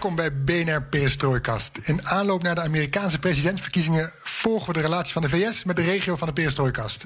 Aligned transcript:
Welkom 0.00 0.16
bij 0.16 0.44
BNR 0.44 0.82
Perestrooikast. 0.82 1.78
In 1.82 2.08
aanloop 2.08 2.42
naar 2.42 2.54
de 2.54 2.60
Amerikaanse 2.60 3.18
presidentsverkiezingen 3.18 4.10
volgen 4.22 4.66
we 4.66 4.72
de 4.72 4.80
relatie 4.80 5.12
van 5.12 5.22
de 5.22 5.28
VS 5.28 5.64
met 5.64 5.76
de 5.76 5.82
regio 5.82 6.16
van 6.16 6.28
de 6.28 6.34
Perestrooikast. 6.34 7.04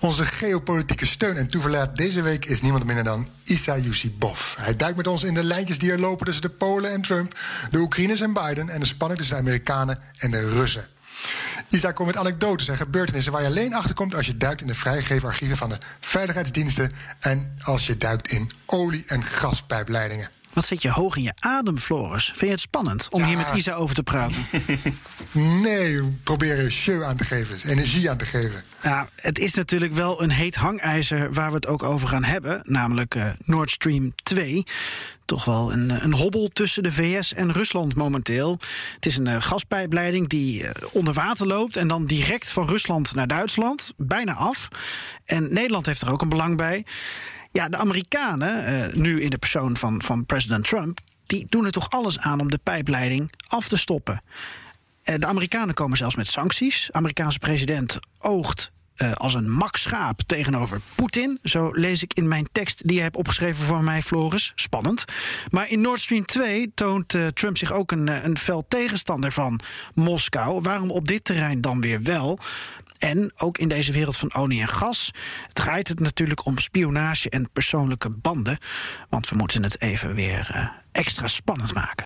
Onze 0.00 0.24
geopolitieke 0.24 1.06
steun 1.06 1.36
en 1.36 1.46
toeverlaat 1.46 1.96
deze 1.96 2.22
week 2.22 2.44
is 2.44 2.60
niemand 2.60 2.84
minder 2.84 3.04
dan 3.04 3.28
Issa 3.44 3.78
Yusibov. 3.78 4.56
Hij 4.56 4.76
duikt 4.76 4.96
met 4.96 5.06
ons 5.06 5.22
in 5.22 5.34
de 5.34 5.42
lijntjes 5.42 5.78
die 5.78 5.92
er 5.92 5.98
lopen 5.98 6.26
tussen 6.26 6.42
de 6.42 6.50
Polen 6.50 6.92
en 6.92 7.02
Trump, 7.02 7.38
de 7.70 7.78
Oekraïners 7.78 8.20
en 8.20 8.32
Biden 8.32 8.68
en 8.68 8.80
de 8.80 8.86
spanning 8.86 9.18
tussen 9.18 9.36
de 9.36 9.42
Amerikanen 9.42 9.98
en 10.16 10.30
de 10.30 10.48
Russen. 10.48 10.86
Isa 11.68 11.92
komt 11.92 12.08
met 12.08 12.16
anekdotes 12.16 12.68
en 12.68 12.76
gebeurtenissen 12.76 13.32
waar 13.32 13.42
je 13.42 13.48
alleen 13.48 13.74
achterkomt 13.74 14.14
als 14.14 14.26
je 14.26 14.36
duikt 14.36 14.60
in 14.60 14.66
de 14.66 14.74
vrijgegeven 14.74 15.28
archieven 15.28 15.56
van 15.56 15.68
de 15.68 15.78
veiligheidsdiensten 16.00 16.90
en 17.20 17.56
als 17.62 17.86
je 17.86 17.98
duikt 17.98 18.30
in 18.30 18.50
olie- 18.66 19.04
en 19.06 19.24
gaspijpleidingen. 19.24 20.30
Wat 20.56 20.64
zit 20.66 20.82
je 20.82 20.90
hoog 20.90 21.16
in 21.16 21.22
je 21.22 21.32
adem, 21.38 21.78
Floris? 21.78 22.24
Vind 22.24 22.40
je 22.40 22.46
het 22.46 22.60
spannend 22.60 23.08
om 23.10 23.20
Ja. 23.20 23.26
hier 23.26 23.36
met 23.36 23.50
Isa 23.54 23.74
over 23.74 23.94
te 23.94 24.02
praten? 24.02 24.40
Nee, 25.62 26.02
we 26.02 26.12
proberen 26.22 26.70
show 26.70 27.02
aan 27.02 27.16
te 27.16 27.24
geven, 27.24 27.70
energie 27.70 28.10
aan 28.10 28.16
te 28.16 28.24
geven. 28.24 28.62
ja, 28.82 29.08
het 29.16 29.38
is 29.38 29.54
natuurlijk 29.54 29.92
wel 29.92 30.22
een 30.22 30.30
heet 30.30 30.54
hangijzer 30.54 31.32
waar 31.32 31.48
we 31.48 31.54
het 31.54 31.66
ook 31.66 31.82
over 31.82 32.08
gaan 32.08 32.24
hebben. 32.24 32.60
Namelijk 32.62 33.14
eh, 33.14 33.28
Nord 33.44 33.70
Stream 33.70 34.12
2. 34.22 34.64
Toch 35.24 35.44
wel 35.44 35.72
een, 35.72 35.90
eh, 35.90 36.02
een 36.04 36.12
hobbel 36.14 36.48
tussen 36.48 36.82
de 36.82 36.92
VS 36.92 37.34
en 37.34 37.52
Rusland 37.52 37.94
momenteel. 37.96 38.58
Het 38.94 39.06
is 39.06 39.16
een 39.16 39.26
eh, 39.26 39.42
gaspijpleiding 39.42 40.28
die 40.28 40.64
onder 40.92 41.14
water 41.14 41.46
loopt... 41.46 41.76
en 41.76 41.88
dan 41.88 42.06
direct 42.06 42.48
van 42.50 42.68
Rusland 42.68 43.14
naar 43.14 43.26
Duitsland. 43.26 43.92
Bijna 43.96 44.32
af. 44.34 44.68
En 45.24 45.52
Nederland 45.52 45.86
heeft 45.86 46.00
er 46.00 46.10
ook 46.12 46.22
een 46.22 46.28
belang 46.28 46.56
bij. 46.56 46.84
Ja, 47.56 47.68
de 47.68 47.76
Amerikanen, 47.76 48.64
eh, 48.64 48.92
nu 48.92 49.22
in 49.22 49.30
de 49.30 49.38
persoon 49.38 49.76
van, 49.76 50.02
van 50.02 50.26
president 50.26 50.64
Trump... 50.64 51.00
die 51.26 51.46
doen 51.48 51.64
er 51.64 51.72
toch 51.72 51.90
alles 51.90 52.18
aan 52.18 52.40
om 52.40 52.50
de 52.50 52.58
pijpleiding 52.62 53.32
af 53.46 53.68
te 53.68 53.76
stoppen. 53.76 54.22
Eh, 55.02 55.14
De 55.18 55.26
Amerikanen 55.26 55.74
komen 55.74 55.96
zelfs 55.96 56.16
met 56.16 56.26
sancties. 56.26 56.88
Amerikaanse 56.92 57.38
president 57.38 57.98
oogt 58.18 58.70
eh, 58.94 59.12
als 59.12 59.34
een 59.34 59.50
mak 59.50 59.76
schaap 59.76 60.20
tegenover 60.26 60.80
Poetin. 60.96 61.38
Zo 61.42 61.70
lees 61.72 62.02
ik 62.02 62.14
in 62.14 62.28
mijn 62.28 62.48
tekst 62.52 62.86
die 62.88 62.96
je 62.96 63.02
hebt 63.02 63.16
opgeschreven 63.16 63.64
voor 63.64 63.84
mij, 63.84 64.02
Floris. 64.02 64.52
Spannend. 64.54 65.04
Maar 65.50 65.68
in 65.68 65.80
Nord 65.80 66.00
Stream 66.00 66.26
2 66.26 66.72
toont 66.74 67.16
Trump 67.34 67.58
zich 67.58 67.72
ook 67.72 67.92
een, 67.92 68.26
een 68.26 68.38
fel 68.38 68.64
tegenstander 68.68 69.32
van 69.32 69.60
Moskou. 69.94 70.60
Waarom 70.62 70.90
op 70.90 71.08
dit 71.08 71.24
terrein 71.24 71.60
dan 71.60 71.80
weer 71.80 72.02
wel? 72.02 72.38
En 72.98 73.32
ook 73.36 73.58
in 73.58 73.68
deze 73.68 73.92
wereld 73.92 74.16
van 74.16 74.34
olie 74.34 74.60
en 74.60 74.68
gas 74.68 75.10
draait 75.52 75.88
het 75.88 76.00
natuurlijk 76.00 76.44
om 76.44 76.58
spionage 76.58 77.30
en 77.30 77.50
persoonlijke 77.52 78.10
banden. 78.10 78.58
Want 79.08 79.28
we 79.28 79.36
moeten 79.36 79.62
het 79.62 79.80
even 79.80 80.14
weer 80.14 80.50
eh, 80.52 80.68
extra 80.92 81.28
spannend 81.28 81.74
maken. 81.74 82.04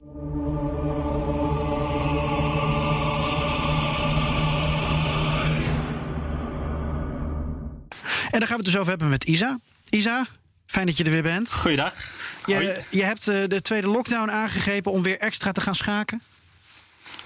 En 8.30 8.38
daar 8.38 8.48
gaan 8.48 8.58
we 8.58 8.64
het 8.64 8.72
dus 8.72 8.76
over 8.76 8.88
hebben 8.88 9.08
met 9.08 9.24
Isa. 9.24 9.58
Isa, 9.88 10.26
fijn 10.66 10.86
dat 10.86 10.96
je 10.96 11.04
er 11.04 11.10
weer 11.10 11.22
bent. 11.22 11.52
Goeiedag. 11.52 11.94
Hoi. 12.42 12.66
Je, 12.66 12.82
je 12.90 13.04
hebt 13.04 13.28
eh, 13.28 13.36
de 13.48 13.62
tweede 13.62 13.86
lockdown 13.86 14.30
aangegrepen 14.30 14.92
om 14.92 15.02
weer 15.02 15.18
extra 15.18 15.52
te 15.52 15.60
gaan 15.60 15.74
schaken. 15.74 16.22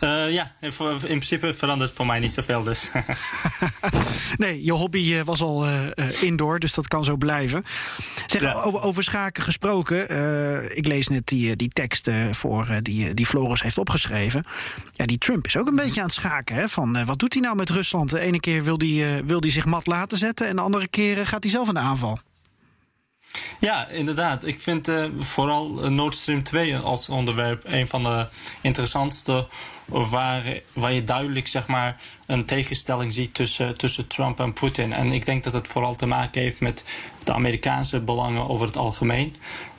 Eh, 0.04 0.32
ja, 0.32 0.53
in, 0.60 0.70
in 0.91 0.98
principe 0.98 1.54
verandert 1.54 1.92
voor 1.92 2.06
mij 2.06 2.19
niet 2.19 2.32
zoveel 2.32 2.62
dus. 2.62 2.91
Nee, 4.37 4.65
je 4.65 4.72
hobby 4.72 5.15
eh, 5.15 5.25
was 5.25 5.42
al 5.42 5.66
eh, 5.66 6.22
indoor, 6.22 6.59
dus 6.59 6.75
dat 6.75 6.88
kan 6.88 7.04
zo 7.04 7.16
blijven. 7.16 7.65
Zeg, 8.26 8.43
Ja. 8.43 8.53
over, 8.53 8.82
over 8.82 9.04
schaken 9.04 9.43
gesproken. 9.43 10.03
ik 10.76 10.87
lees 10.87 11.09
net 11.09 11.26
die, 11.26 11.56
die 11.56 11.69
tekst 11.69 12.10
voor 12.31 12.66
die, 12.82 13.14
die 13.14 13.26
Floris 13.26 13.62
heeft 13.62 13.78
opgeschreven. 13.78 14.44
Ja, 14.93 15.06
die 15.06 15.19
Trump 15.19 15.47
is 15.47 15.56
ook 15.56 15.69
een 15.69 15.76
beetje 15.76 16.00
aan 16.00 16.06
het 16.06 16.14
schaken. 16.14 16.56
Hè? 16.56 16.69
Van, 16.69 17.04
wat 17.04 17.19
doet 17.19 17.32
hij 17.32 17.43
nou 17.43 17.56
met 17.56 17.70
Rusland? 17.70 18.10
De 18.10 18.20
ene 18.20 18.41
keer 18.41 18.64
wil 18.64 18.76
hij, 18.78 19.25
wil 19.25 19.41
hij 19.41 19.50
zich 19.50 19.64
mat 19.64 19.87
laten 19.87 20.19
zetten... 20.19 20.48
en 20.48 20.56
de 20.56 20.62
andere 20.62 20.88
keer 20.88 21.26
gaat 21.26 21.43
hij 21.43 21.53
zelf 21.53 21.69
in 21.69 21.75
de 21.75 21.81
aanval. 21.81 22.19
Ja, 23.61 23.89
inderdaad. 23.89 24.47
Ik 24.47 24.61
vind 24.61 24.89
eh, 24.89 25.05
vooral 25.19 25.83
eh, 25.83 25.89
Nord 25.91 26.15
Stream 26.15 26.43
2 26.43 26.77
als 26.77 27.09
onderwerp 27.09 27.62
een 27.65 27.89
van 27.89 28.03
de 28.03 28.27
interessantste. 28.61 29.47
Waar, 29.84 30.61
waar 30.72 30.93
je 30.93 31.05
duidelijk 31.05 31.47
zeg 31.47 31.67
maar, 31.67 32.00
een 32.27 32.44
tegenstelling 32.44 33.12
ziet 33.12 33.34
tussen, 33.34 33.77
tussen 33.77 34.06
Trump 34.06 34.41
en 34.41 34.53
Poetin. 34.53 34.93
En 34.93 35.12
ik 35.12 35.25
denk 35.25 35.44
dat 35.44 35.53
het 35.53 35.69
vooral 35.69 35.94
te 35.94 36.06
maken 36.06 36.41
heeft 36.41 36.61
met 36.61 36.84
de 37.25 37.33
Amerikaanse 37.33 38.01
belangen 38.01 38.49
over 38.49 38.67
het 38.67 38.77
algemeen. 38.77 39.35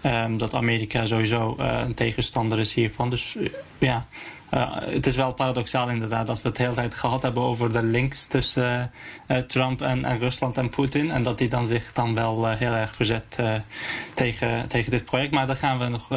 Ehm, 0.06 0.38
dat 0.38 0.54
Amerika 0.54 1.06
sowieso 1.06 1.56
eh, 1.60 1.80
een 1.86 1.94
tegenstander 1.94 2.60
is 2.60 2.74
hiervan. 2.74 3.10
Dus 3.10 3.36
eh, 3.36 3.46
ja. 3.78 4.06
Eh, 4.50 4.76
het 4.80 5.06
is 5.06 5.16
wel 5.16 5.34
paradoxaal 5.34 5.90
inderdaad 5.90 6.28
dat 6.28 6.42
we 6.42 6.48
het 6.48 6.58
de 6.58 6.64
hele 6.64 6.76
tijd 6.76 6.96
gehad 6.96 7.22
hebben 7.22 7.44
over 7.44 7.72
de 7.72 7.84
links 7.84 8.26
tussen 8.26 8.92
Trump 9.48 9.82
en, 9.82 10.20
Rusland 10.20 10.58
en 10.58 10.70
Poetin. 10.70 11.12
En 11.12 11.24
dat 11.24 11.38
die 11.38 11.50
dan 11.50 11.68
zich 11.68 11.92
dan 11.92 12.16
wel 12.16 12.50
heel 12.50 12.74
erg 12.74 12.96
verzet 12.96 13.40
tegen, 14.14 14.68
tegen 14.68 14.92
dit 14.92 15.06
project. 15.06 15.34
Maar 15.34 15.48
daar 15.48 15.56
gaan 15.56 15.80
we 15.80 15.88
nog 15.88 16.08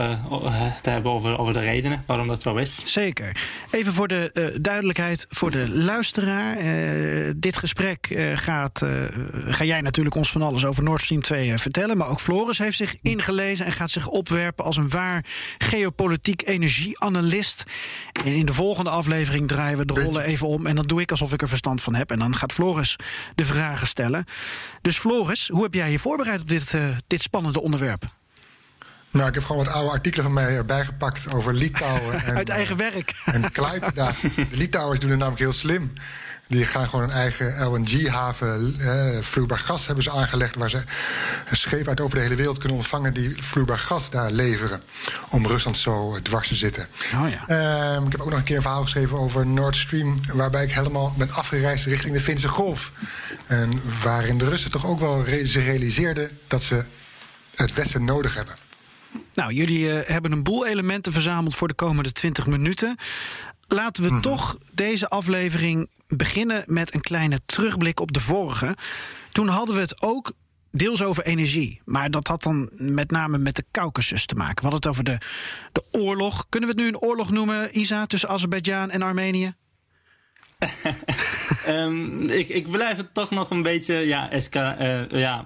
te 0.81 0.91
hebben 0.91 1.13
over, 1.13 1.39
over 1.39 1.53
de 1.53 1.61
redenen 1.61 2.03
waarom 2.07 2.27
dat 2.27 2.43
zo 2.43 2.57
is. 2.57 2.83
Zeker. 2.85 3.37
Even 3.71 3.93
voor 3.93 4.09
de 4.09 4.59
duidelijkheid 4.61 5.27
voor 5.29 5.51
de 5.51 5.69
luisteraar. 5.69 6.57
Dit 7.37 7.57
gesprek 7.57 8.33
gaat, 8.35 8.83
ga 9.47 9.65
jij 9.65 9.81
natuurlijk 9.81 10.17
ons 10.17 10.31
van 10.31 10.43
alles 10.43 10.65
over 10.65 10.83
Nord 10.83 11.03
Stream 11.03 11.18
2 11.21 11.53
eh, 11.53 11.59
vertellen. 11.59 11.97
Maar 11.97 12.09
ook 12.09 12.21
Floris 12.21 12.59
heeft 12.59 12.77
zich 12.77 12.97
ingelezen 13.03 13.67
en 13.67 13.73
gaat 13.73 13.91
zich 13.91 14.09
opwerpen 14.09 14.65
als 14.65 14.77
een 14.77 14.89
waar 14.89 15.25
geopolitiek 15.59 16.43
energieanalist. 16.47 17.65
En 18.13 18.33
in 18.33 18.47
de 18.47 18.53
volgende 18.53 18.91
aflevering 18.91 19.49
draaien 19.49 19.79
we 19.79 19.85
de 19.85 20.01
rollen 20.01 20.23
even 20.23 20.47
om. 20.47 20.67
En 20.67 20.75
dan 20.75 20.87
doe 20.87 21.01
ik 21.01 21.11
alsof 21.11 21.33
ik 21.33 21.43
er 21.43 21.49
verstand 21.49 21.83
van 21.83 21.95
heb. 21.95 22.11
En 22.11 22.19
dan 22.19 22.37
gaat 22.37 22.53
Floris 22.53 22.97
de 23.35 23.45
vragen 23.45 23.87
stellen. 23.87 24.25
Dus 24.83 24.99
Floris, 24.99 25.49
hoe 25.49 25.63
heb 25.63 25.75
jij 25.75 25.91
je 25.91 25.99
voorbereid 25.99 26.41
op 26.41 26.49
dit, 26.49 26.75
eh, 26.75 26.97
dit 27.07 27.23
spannende 27.23 27.61
onderwerp? 27.61 28.05
Nou, 29.11 29.29
ik 29.29 29.35
heb 29.35 29.45
gewoon 29.45 29.65
wat 29.65 29.75
oude 29.75 29.91
artikelen 29.91 30.25
van 30.25 30.35
mij 30.35 30.57
erbij 30.57 30.85
gepakt 30.85 31.33
over 31.33 31.55
Litouwen. 31.55 32.21
En, 32.27 32.37
Uit 32.37 32.49
eigen 32.49 32.77
werk. 32.77 33.23
En 33.25 33.53
Klaipeda. 33.53 34.13
De 34.35 34.47
Litouwers 34.51 35.01
doen 35.01 35.11
het 35.11 35.19
namelijk 35.19 35.43
heel 35.43 35.53
slim. 35.53 35.93
Die 36.49 36.65
gaan 36.65 36.89
gewoon 36.89 37.05
een 37.05 37.11
eigen 37.11 37.67
LNG-haven, 37.67 38.75
eh, 38.81 39.23
vloeibaar 39.23 39.59
gas 39.59 39.87
hebben 39.87 40.05
ze 40.05 40.11
aangelegd... 40.11 40.57
waar 40.57 40.71
ze 40.71 40.83
schepen 41.53 41.89
uit 41.89 42.01
over 42.01 42.17
de 42.17 42.23
hele 42.23 42.35
wereld 42.35 42.59
kunnen 42.59 42.77
ontvangen... 42.77 43.15
die 43.15 43.43
vloeibaar 43.43 43.79
gas 43.79 44.11
daar 44.11 44.31
leveren. 44.31 44.83
Om 45.29 45.47
Rusland 45.47 45.77
zo 45.77 46.19
dwars 46.23 46.49
te 46.49 46.55
zitten. 46.55 46.87
Oh 47.15 47.29
ja. 47.31 47.47
Ehm, 47.47 48.07
ik 48.07 48.13
heb 48.13 48.21
ook 48.21 48.31
nog 48.31 48.39
een 48.39 48.45
keer 48.45 48.57
een 48.57 48.63
verhaal 48.63 48.83
geschreven 48.83 49.19
over 49.19 49.47
Nord 49.47 49.77
Stream... 49.77 50.21
waarbij 50.33 50.65
ik 50.65 50.73
helemaal 50.73 51.15
ben 51.19 51.31
afgereisd 51.31 51.87
richting 51.87 52.15
de 52.15 52.21
Finse 52.21 52.49
Golf. 52.49 52.93
En 53.47 53.81
waarin 54.03 54.39
de 54.39 54.49
Russen 54.49 54.71
toch 54.71 54.87
ook 54.87 55.01
wel 55.01 55.25
re- 55.25 55.45
ze 55.45 55.61
realiseerden... 55.61 56.39
dat 56.47 56.63
ze 56.63 56.85
het 57.55 57.75
Westen 57.75 58.05
nodig 58.05 58.35
hebben. 58.35 58.55
Nou, 59.35 59.53
jullie 59.53 59.93
eh, 59.93 60.09
hebben 60.13 60.33
een 60.33 60.43
boel 60.43 60.67
elementen 60.67 61.13
verzameld 61.13 61.55
voor 61.55 61.69
de 61.69 61.75
komende 61.75 62.13
20 62.13 62.47
minuten. 62.47 62.97
Laten 63.69 64.03
we 64.03 64.21
toch 64.21 64.59
deze 64.73 65.09
aflevering 65.09 65.89
beginnen 66.09 66.63
met 66.67 66.95
een 66.95 67.01
kleine 67.01 67.41
terugblik 67.47 68.01
op 68.01 68.13
de 68.13 68.21
vorige. 68.21 68.77
Toen 69.33 69.49
hadden 69.49 69.75
we 69.75 69.81
het 69.81 70.03
ook 70.03 70.33
deels 70.71 71.03
over 71.03 71.25
energie. 71.25 71.81
Maar 71.85 72.11
dat 72.11 72.27
had 72.27 72.43
dan 72.43 72.71
met 72.75 73.11
name 73.11 73.39
met 73.39 73.57
de 73.57 73.65
Caucasus 73.73 74.27
te 74.27 74.35
maken. 74.35 74.65
We 74.65 74.71
hadden 74.71 74.81
het 74.81 74.89
over 74.89 75.05
de, 75.05 75.19
de 75.73 75.99
oorlog. 75.99 76.47
Kunnen 76.49 76.69
we 76.69 76.75
het 76.75 76.85
nu 76.85 76.89
een 76.89 77.09
oorlog 77.09 77.31
noemen, 77.31 77.79
Isa, 77.79 78.07
tussen 78.07 78.29
Azerbeidzjan 78.29 78.91
en 78.91 79.03
Armenië? 79.03 79.55
Ehm, 81.65 82.23
ik, 82.23 82.49
ik 82.49 82.71
blijf 82.71 82.97
het 82.97 83.15
toch 83.15 83.31
nog 83.31 83.51
een 83.51 83.63
beetje 83.63 83.95
ja, 83.95 84.31
esca, 84.31 84.77
eh, 84.77 85.21
ja, 85.21 85.45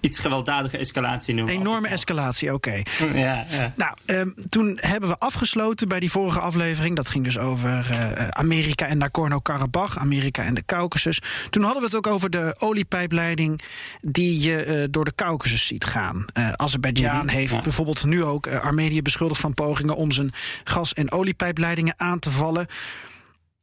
iets 0.00 0.18
gewelddadige 0.18 0.78
escalatie 0.78 1.34
noemen. 1.34 1.54
Enorme 1.54 1.88
escalatie, 1.88 2.54
oké. 2.54 2.82
Ja, 3.14 3.44
ja. 3.48 3.72
Nou, 3.76 3.96
um, 4.06 4.34
toen 4.48 4.78
hebben 4.80 5.08
we 5.08 5.18
afgesloten 5.18 5.88
bij 5.88 6.00
die 6.00 6.10
vorige 6.10 6.40
aflevering. 6.40 6.96
Dat 6.96 7.08
ging 7.08 7.24
dus 7.24 7.38
over 7.38 7.86
uh, 7.90 8.28
Amerika 8.28 8.86
en 8.86 8.98
Nagorno-Karabakh, 8.98 9.98
Amerika 9.98 10.42
en 10.42 10.54
de 10.54 10.62
Caucasus. 10.66 11.22
Toen 11.50 11.62
hadden 11.62 11.80
we 11.80 11.86
het 11.86 11.96
ook 11.96 12.06
over 12.06 12.30
de 12.30 12.54
oliepijpleiding 12.58 13.62
die 14.00 14.40
je 14.40 14.66
uh, 14.66 14.84
door 14.90 15.04
de 15.04 15.14
Caucasus 15.14 15.66
ziet 15.66 15.84
gaan. 15.84 16.26
Uh, 16.34 16.52
Azerbeidzjan 16.52 17.14
mm 17.14 17.20
-hmm, 17.20 17.28
heeft 17.28 17.52
ja. 17.52 17.62
bijvoorbeeld 17.62 18.04
nu 18.04 18.24
ook 18.24 18.46
Armenië 18.46 19.02
beschuldigd 19.02 19.40
van 19.40 19.54
pogingen 19.54 19.96
om 19.96 20.12
zijn 20.12 20.32
gas- 20.64 20.92
en 20.92 21.12
oliepijpleidingen 21.12 21.94
aan 21.96 22.18
te 22.18 22.30
vallen. 22.30 22.66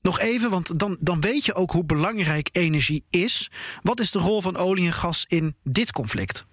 Nog 0.05 0.19
even, 0.19 0.49
want 0.49 0.79
dan, 0.79 0.97
dan 0.99 1.21
weet 1.21 1.45
je 1.45 1.53
ook 1.53 1.71
hoe 1.71 1.85
belangrijk 1.85 2.49
energie 2.51 3.03
is. 3.09 3.51
Wat 3.81 3.99
is 3.99 4.11
de 4.11 4.19
rol 4.19 4.41
van 4.41 4.57
olie 4.57 4.85
en 4.85 4.93
gas 4.93 5.25
in 5.27 5.55
dit 5.63 5.91
conflict? 5.91 6.45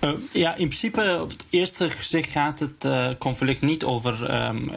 Uh, 0.00 0.12
ja, 0.32 0.50
in 0.50 0.68
principe 0.68 1.18
op 1.22 1.30
het 1.30 1.44
eerste 1.50 1.90
gezicht 1.90 2.30
gaat 2.30 2.58
het 2.58 2.84
uh, 2.84 3.06
conflict 3.18 3.60
niet 3.60 3.84
over 3.84 4.44
um, 4.44 4.70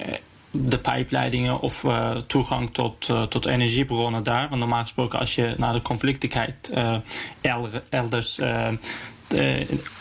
de 0.51 0.79
pijpleidingen 0.79 1.59
of 1.59 1.83
uh, 1.83 2.15
toegang 2.15 2.73
tot, 2.73 3.05
tot 3.29 3.45
energiebronnen 3.45 4.23
daar. 4.23 4.49
Want 4.49 4.59
normaal 4.59 4.81
gesproken, 4.81 5.19
als 5.19 5.35
je 5.35 5.53
naar 5.57 5.73
de 5.73 5.81
conflicten 5.81 6.29
kijkt, 6.29 6.71
elders 7.89 8.39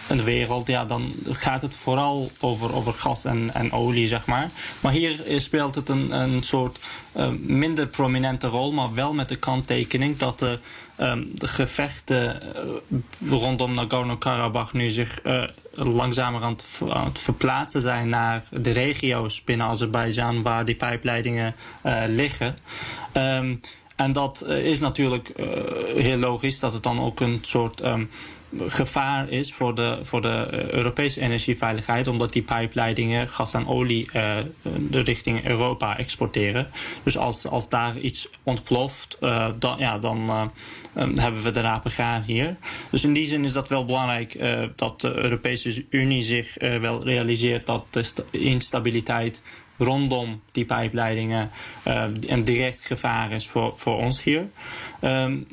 in 0.08 0.16
de 0.16 0.22
wereld, 0.24 0.66
ja, 0.66 0.84
dan 0.84 1.14
gaat 1.30 1.62
het 1.62 1.74
vooral 1.74 2.30
over, 2.40 2.74
over 2.74 2.92
gas 2.92 3.24
en, 3.24 3.54
en 3.54 3.72
olie, 3.72 4.06
zeg 4.06 4.26
maar. 4.26 4.50
Maar 4.80 4.92
hier 4.92 5.24
speelt 5.36 5.74
het 5.74 5.88
een, 5.88 6.20
een 6.20 6.42
soort 6.42 6.78
uh, 7.16 7.28
minder 7.40 7.86
prominente 7.86 8.46
rol, 8.46 8.72
maar 8.72 8.94
wel 8.94 9.14
met 9.14 9.28
de 9.28 9.36
kanttekening 9.36 10.16
dat 10.16 10.38
de, 10.38 10.58
um, 11.00 11.30
de 11.34 11.48
gevechten 11.48 12.40
uh, 12.90 12.98
rondom 13.30 13.74
Nagorno-Karabakh 13.74 14.72
nu 14.72 14.90
zich 14.90 15.24
uh, 15.24 15.44
langzamer 15.72 16.42
aan 16.42 16.56
het, 17.04 17.18
verplaatsen 17.18 17.80
zijn 17.80 18.08
naar 18.08 18.44
de 18.50 18.70
regio's 18.70 19.44
binnen 19.44 19.66
Azerbeidzjan 19.66 20.42
waar 20.42 20.64
die 20.64 20.76
pijpleidingen 20.76 21.54
liggen. 22.06 22.54
Um, 23.12 23.60
en 23.96 24.12
dat 24.12 24.44
is 24.46 24.80
natuurlijk 24.80 25.32
heel 25.96 26.18
logisch 26.18 26.60
dat 26.60 26.72
het 26.72 26.82
dan 26.82 27.00
ook 27.00 27.20
een 27.20 27.38
soort 27.42 27.84
um, 27.84 28.10
gevaar 28.66 29.28
is 29.28 29.52
voor 29.52 29.74
de, 29.74 29.98
voor 30.02 30.22
de 30.22 30.46
Europese 30.70 31.20
energieveiligheid, 31.20 32.06
omdat 32.06 32.32
die 32.32 32.42
pijpleidingen 32.42 33.28
gas 33.28 33.54
en 33.54 33.66
olie 33.66 34.08
uh, 34.16 34.36
de 34.90 35.00
richting 35.00 35.44
Europa 35.44 35.98
exporteren. 35.98 36.66
Dus 37.02 37.16
als, 37.16 37.46
als 37.46 37.68
daar 37.68 37.98
iets 37.98 38.28
ontploft, 38.42 39.16
uh, 39.20 39.48
dan, 39.58 39.78
ja, 39.78 39.98
dan 39.98 40.50
um, 40.98 41.18
hebben 41.18 41.42
we 41.42 41.50
de 41.50 41.60
rapen 41.60 41.90
gaar 41.90 42.22
hier. 42.22 42.56
Dus 42.90 43.04
in 43.04 43.12
die 43.12 43.26
zin 43.26 43.44
is 43.44 43.52
dat 43.52 43.68
wel 43.68 43.84
belangrijk 43.84 44.38
dat 44.76 45.00
de 45.00 45.14
Europese 45.14 45.84
Unie 45.90 46.22
zich 46.22 46.54
wel 46.58 47.04
realiseert 47.04 47.66
dat 47.66 47.84
de 47.90 48.04
instabiliteit 48.30 49.42
rondom 49.78 50.42
die 50.52 50.64
pijpleidingen 50.64 51.50
uh, 51.86 52.04
een 52.20 52.44
direct 52.44 52.86
gevaar 52.86 53.32
is 53.32 53.48
voor, 53.48 53.78
voor 53.78 53.96
ons 53.96 54.22
hier. 54.22 54.48
Um, 55.00 55.46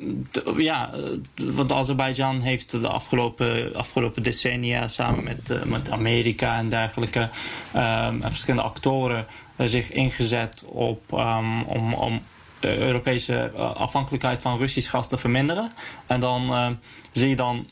ja, 0.57 0.92
want 1.36 1.71
Azerbeidzjan 1.71 2.39
heeft 2.39 2.69
de 2.71 2.88
afgelopen, 2.88 3.75
afgelopen 3.75 4.24
decennia 4.24 4.88
samen 4.88 5.24
met, 5.24 5.50
uh, 5.50 5.63
met 5.63 5.89
Amerika 5.89 6.57
en 6.57 6.69
dergelijke 6.69 7.19
um, 7.19 8.21
en 8.21 8.21
verschillende 8.21 8.63
actoren 8.63 9.25
zich 9.57 9.92
ingezet 9.92 10.63
op, 10.66 11.12
um, 11.12 11.62
om, 11.62 11.94
om 11.94 12.21
de 12.60 12.77
Europese 12.77 13.51
afhankelijkheid 13.56 14.42
van 14.42 14.57
Russisch 14.57 14.89
gas 14.89 15.10
te 15.10 15.18
verminderen. 15.18 15.71
En 16.07 16.19
dan 16.19 16.77
zie 17.12 17.30
je 17.30 17.36
dan 17.36 17.68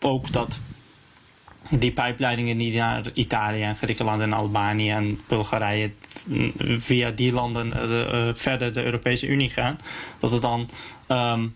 ook 0.00 0.32
dat 0.32 0.58
die 1.70 1.92
pijpleidingen 1.92 2.56
die 2.58 2.76
naar 2.76 3.02
Italië 3.12 3.62
en 3.62 3.76
Griekenland 3.76 4.22
en 4.22 4.32
Albanië 4.32 4.90
en 4.90 5.20
Bulgarije 5.28 5.90
via 6.78 7.10
die 7.10 7.32
landen 7.32 7.72
uh, 7.76 8.28
verder 8.34 8.72
de 8.72 8.84
Europese 8.84 9.26
Unie 9.26 9.50
gaan, 9.50 9.76
dat 10.18 10.30
het 10.30 10.42
dan 10.42 10.68
um, 11.08 11.54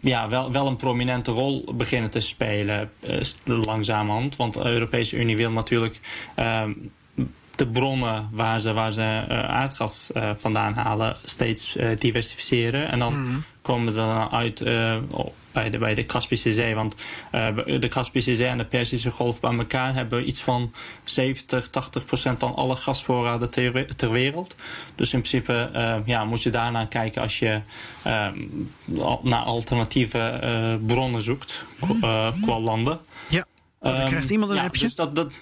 ja, 0.00 0.28
wel, 0.28 0.52
wel 0.52 0.66
een 0.66 0.76
prominente 0.76 1.30
rol 1.30 1.64
beginnen 1.74 2.10
te 2.10 2.20
spelen 2.20 2.90
uh, 3.00 3.20
langzamerhand. 3.44 4.36
Want 4.36 4.54
de 4.54 4.64
Europese 4.64 5.16
Unie 5.16 5.36
wil 5.36 5.52
natuurlijk 5.52 6.00
um, 6.36 6.90
de 7.56 7.66
bronnen 7.66 8.28
waar 8.32 8.60
ze, 8.60 8.72
waar 8.72 8.92
ze 8.92 9.24
uh, 9.28 9.44
aardgas 9.44 10.10
uh, 10.16 10.30
vandaan 10.36 10.74
halen 10.74 11.16
steeds 11.24 11.76
uh, 11.76 11.88
diversificeren. 11.98 12.88
En 12.88 12.98
dan 12.98 13.18
mm. 13.18 13.44
komen 13.62 13.92
ze 13.92 13.98
dan 13.98 14.30
uit 14.30 14.62
bij 15.52 15.70
de, 15.70 15.78
bij 15.78 15.94
de 15.94 16.04
Kaspische 16.04 16.52
Zee. 16.52 16.74
Want 16.74 16.94
de 17.66 17.88
Kaspische 17.88 18.34
Zee 18.36 18.46
en 18.46 18.58
de 18.58 18.64
Persische 18.64 19.10
Golf 19.10 19.40
bij 19.40 19.56
elkaar 19.56 19.94
hebben 19.94 20.28
iets 20.28 20.42
van 20.42 20.72
70, 21.04 21.68
80 21.68 22.04
procent 22.04 22.38
van 22.38 22.54
alle 22.54 22.76
gasvoorraden 22.76 23.50
ter, 23.50 23.96
ter 23.96 24.10
wereld. 24.10 24.56
Dus 24.94 25.12
in 25.12 25.20
principe 25.20 25.70
ja, 26.04 26.24
moet 26.24 26.42
je 26.42 26.50
daarnaar 26.50 26.88
kijken 26.88 27.22
als 27.22 27.38
je 27.38 27.60
naar 29.22 29.42
alternatieve 29.42 30.78
bronnen 30.86 31.22
zoekt 31.22 31.64
qua 32.42 32.60
landen. 32.60 33.00
Ja, 33.28 33.46
dan 33.80 34.06
krijgt 34.06 34.30
iemand 34.30 34.50
een 34.50 34.58
um, 34.58 34.64
appje. 34.64 34.80
Dus 34.80 34.94
dat, 34.94 35.16
dat, 35.16 35.32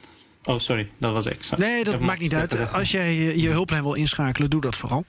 Oh, 0.45 0.59
sorry, 0.59 0.91
dat 0.99 1.13
was 1.13 1.27
ik. 1.27 1.43
Sorry. 1.43 1.65
Nee, 1.65 1.85
dat 1.85 2.01
maakt 2.01 2.21
niet 2.21 2.35
uit. 2.35 2.73
Als 2.73 2.91
jij 2.91 3.15
je, 3.15 3.41
je 3.41 3.49
hulplijn 3.49 3.83
wil 3.83 3.95
inschakelen, 3.95 4.51
doe 4.51 4.61
dat 4.61 4.77
vooral. 4.77 5.05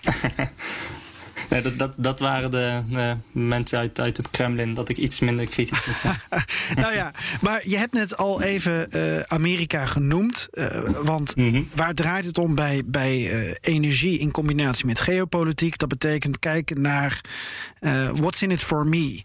nee, 1.50 1.60
dat, 1.60 1.78
dat, 1.78 1.92
dat 1.96 2.20
waren 2.20 2.50
de, 2.50 2.82
de, 2.88 3.16
mensen 3.32 3.78
uit, 3.78 4.00
uit 4.00 4.16
het 4.16 4.30
Kremlin 4.30 4.74
dat 4.74 4.88
ik 4.88 4.96
iets 4.96 5.20
minder 5.20 5.48
kritisch 5.48 5.86
moet 5.86 5.96
zijn. 5.96 6.20
nou 6.82 6.94
ja, 6.94 7.12
maar 7.40 7.68
je 7.68 7.76
hebt 7.76 7.92
net 7.92 8.16
al 8.16 8.42
even 8.42 8.88
uh, 8.96 9.20
Amerika 9.20 9.86
genoemd. 9.86 10.48
Uh, 10.52 10.66
want 11.02 11.36
mm 11.36 11.50
-hmm. 11.50 11.68
waar 11.74 11.94
draait 11.94 12.24
het 12.24 12.38
om 12.38 12.54
bij, 12.54 12.82
bij 12.86 13.44
uh, 13.46 13.54
energie 13.60 14.18
in 14.18 14.30
combinatie 14.30 14.86
met 14.86 15.00
geopolitiek? 15.00 15.78
Dat 15.78 15.88
betekent 15.88 16.38
kijken 16.38 16.80
naar 16.80 17.20
what's 18.14 18.42
in 18.42 18.50
it 18.50 18.62
for 18.62 18.86
me. 18.86 19.22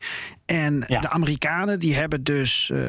En 0.52 0.84
ja. 0.88 1.00
de 1.00 1.10
Amerikanen 1.10 1.80
die 1.80 1.96
hebben 1.96 2.24
dus 2.24 2.70
uh, 2.74 2.82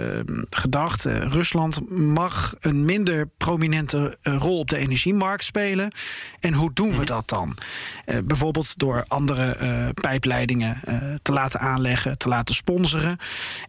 gedacht: 0.51 1.05
uh, 1.05 1.17
Rusland 1.19 1.91
mag 1.91 2.55
een 2.61 2.85
minder 2.85 3.29
prominente 3.37 4.19
uh, 4.23 4.37
rol 4.37 4.59
op 4.59 4.69
de 4.69 4.77
energiemarkt 4.77 5.45
spelen. 5.45 5.93
En 6.41 6.53
hoe 6.53 6.71
doen 6.75 6.97
we 6.97 7.05
dat 7.05 7.29
dan? 7.29 7.57
bijvoorbeeld 8.25 8.79
door 8.79 9.05
andere 9.09 9.57
pijpleidingen 9.95 10.81
te 11.23 11.33
laten 11.33 11.61
aanleggen, 11.61 12.19
te 12.19 12.29
laten 12.29 12.55
sponsoren. 12.55 13.19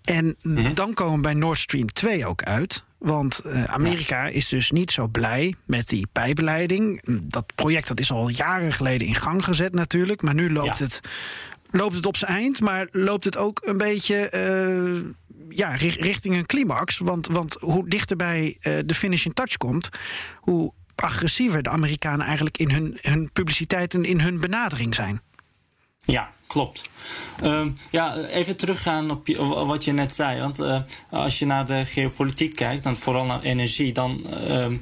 En 0.03 0.35
-hmm. 0.41 0.73
dan 0.73 0.93
komen 0.93 1.15
we 1.15 1.21
bij 1.21 1.33
Nord 1.33 1.57
Stream 1.57 1.93
2 1.93 2.25
ook 2.25 2.43
uit. 2.43 2.83
Want 2.97 3.41
Amerika 3.65 4.27
is 4.27 4.47
dus 4.47 4.71
niet 4.71 4.91
zo 4.91 5.07
blij 5.07 5.55
met 5.65 5.87
die 5.87 6.07
pijpleiding. 6.11 7.01
Dat 7.21 7.55
project 7.55 7.87
dat 7.87 7.99
is 7.99 8.11
al 8.11 8.29
jaren 8.29 8.73
geleden 8.73 9.07
in 9.07 9.15
gang 9.15 9.43
gezet 9.43 9.73
natuurlijk. 9.73 10.21
Maar 10.21 10.33
nu 10.33 10.51
loopt 10.53 10.77
ja. 10.77 10.83
het 10.83 11.01
loopt 11.73 11.95
het 11.95 12.05
op 12.05 12.17
zijn 12.17 12.31
eind, 12.31 12.59
maar 12.59 12.87
loopt 12.91 13.25
het 13.25 13.37
ook 13.37 13.61
een 13.65 13.77
beetje 13.77 14.31
uh, 14.33 15.11
ja, 15.49 15.75
richting 15.75 16.35
een 16.35 16.45
climax. 16.45 16.97
Want, 16.97 17.27
want 17.27 17.57
hoe 17.59 17.89
dichterbij 17.89 18.57
uh, 18.61 18.79
de 18.85 18.95
finish 18.95 19.25
in 19.25 19.33
touch 19.33 19.57
komt, 19.57 19.89
hoe 20.35 20.73
agressiever 20.95 21.63
de 21.63 21.69
Amerikanen 21.69 22.25
eigenlijk 22.25 22.57
in 22.57 22.71
hun, 22.71 22.97
hun 23.01 23.29
publiciteit 23.33 23.93
en 23.93 24.03
in 24.03 24.19
hun 24.19 24.39
benadering 24.39 24.95
zijn. 24.95 25.21
Ja, 26.05 26.31
klopt. 26.47 26.89
Uh, 27.43 27.67
ja, 27.89 28.15
even 28.15 28.57
teruggaan 28.57 29.11
op 29.11 29.27
je, 29.27 29.43
wat 29.45 29.83
je 29.83 29.91
net 29.91 30.13
zei. 30.13 30.39
Want 30.39 30.59
uh, 30.59 30.81
als 31.09 31.39
je 31.39 31.45
naar 31.45 31.65
de 31.65 31.85
geopolitiek 31.85 32.55
kijkt, 32.55 32.83
dan 32.83 32.95
vooral 32.95 33.25
naar 33.25 33.41
energie, 33.41 33.93
dan 33.93 34.27
ehm, 34.29 34.77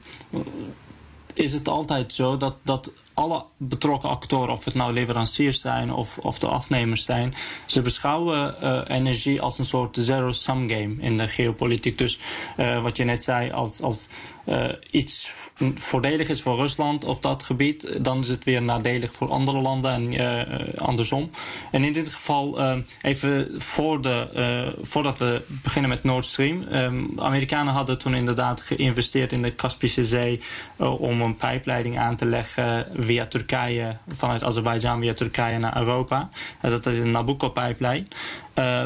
is 1.33 1.53
het 1.53 1.67
altijd 1.67 2.13
zo 2.13 2.37
dat, 2.37 2.55
dat 2.63 2.91
alle 3.13 3.43
betrokken 3.57 4.09
actoren, 4.09 4.53
of 4.53 4.65
het 4.65 4.73
nou 4.73 4.93
leveranciers 4.93 5.61
zijn 5.61 5.93
of, 5.93 6.17
of 6.17 6.39
de 6.39 6.47
afnemers 6.47 7.03
zijn, 7.03 7.33
ze 7.65 7.81
beschouwen 7.81 8.55
uh, 8.63 8.81
energie 8.87 9.41
als 9.41 9.59
een 9.59 9.65
soort 9.65 9.97
zero-sum 9.99 10.69
game 10.69 10.95
in 10.97 11.17
de 11.17 11.27
geopolitiek. 11.27 11.97
Dus 11.97 12.19
uh, 12.57 12.81
wat 12.83 12.97
je 12.97 13.03
net 13.03 13.23
zei, 13.23 13.51
als, 13.51 13.81
als 13.81 14.07
uh, 14.45 14.65
iets 14.91 15.31
voordelig 15.75 16.29
is 16.29 16.41
voor 16.41 16.55
Rusland 16.55 17.03
op 17.03 17.21
dat 17.21 17.43
gebied, 17.43 18.03
dan 18.03 18.19
is 18.19 18.27
het 18.27 18.43
weer 18.43 18.61
nadelig 18.61 19.13
voor 19.13 19.29
andere 19.29 19.61
landen 19.61 19.91
en 19.91 20.13
uh, 20.13 20.73
andersom. 20.75 21.29
En 21.71 21.83
in 21.83 21.93
dit 21.93 22.13
geval, 22.13 22.59
uh, 22.59 22.77
even 23.01 23.61
voor 23.61 24.01
de, 24.01 24.75
voordat 24.81 25.17
we 25.17 25.45
beginnen 25.63 25.89
met 25.89 26.03
Nord 26.03 26.25
Stream. 26.25 26.61
Um, 26.71 27.11
Amerikanen 27.19 27.73
hadden 27.73 27.97
toen 27.97 28.13
inderdaad 28.13 28.61
geïnvesteerd 28.61 29.31
in 29.31 29.41
de 29.41 29.51
Kaspische 29.51 30.05
Zee 30.05 30.41
om 30.77 31.21
een 31.21 31.35
pijpleiding 31.35 31.97
aan 31.97 32.15
te 32.15 32.25
leggen 32.25 32.87
via 32.95 33.25
Turkije, 33.25 33.97
vanuit 34.15 34.43
Azerbeidzjan 34.43 35.01
via 35.01 35.13
Turkije 35.13 35.57
naar 35.57 35.77
Europa. 35.77 36.29
dat 36.61 36.85
is 36.85 36.97
een 36.97 37.11
Nabucco-pijplijn. 37.11 38.07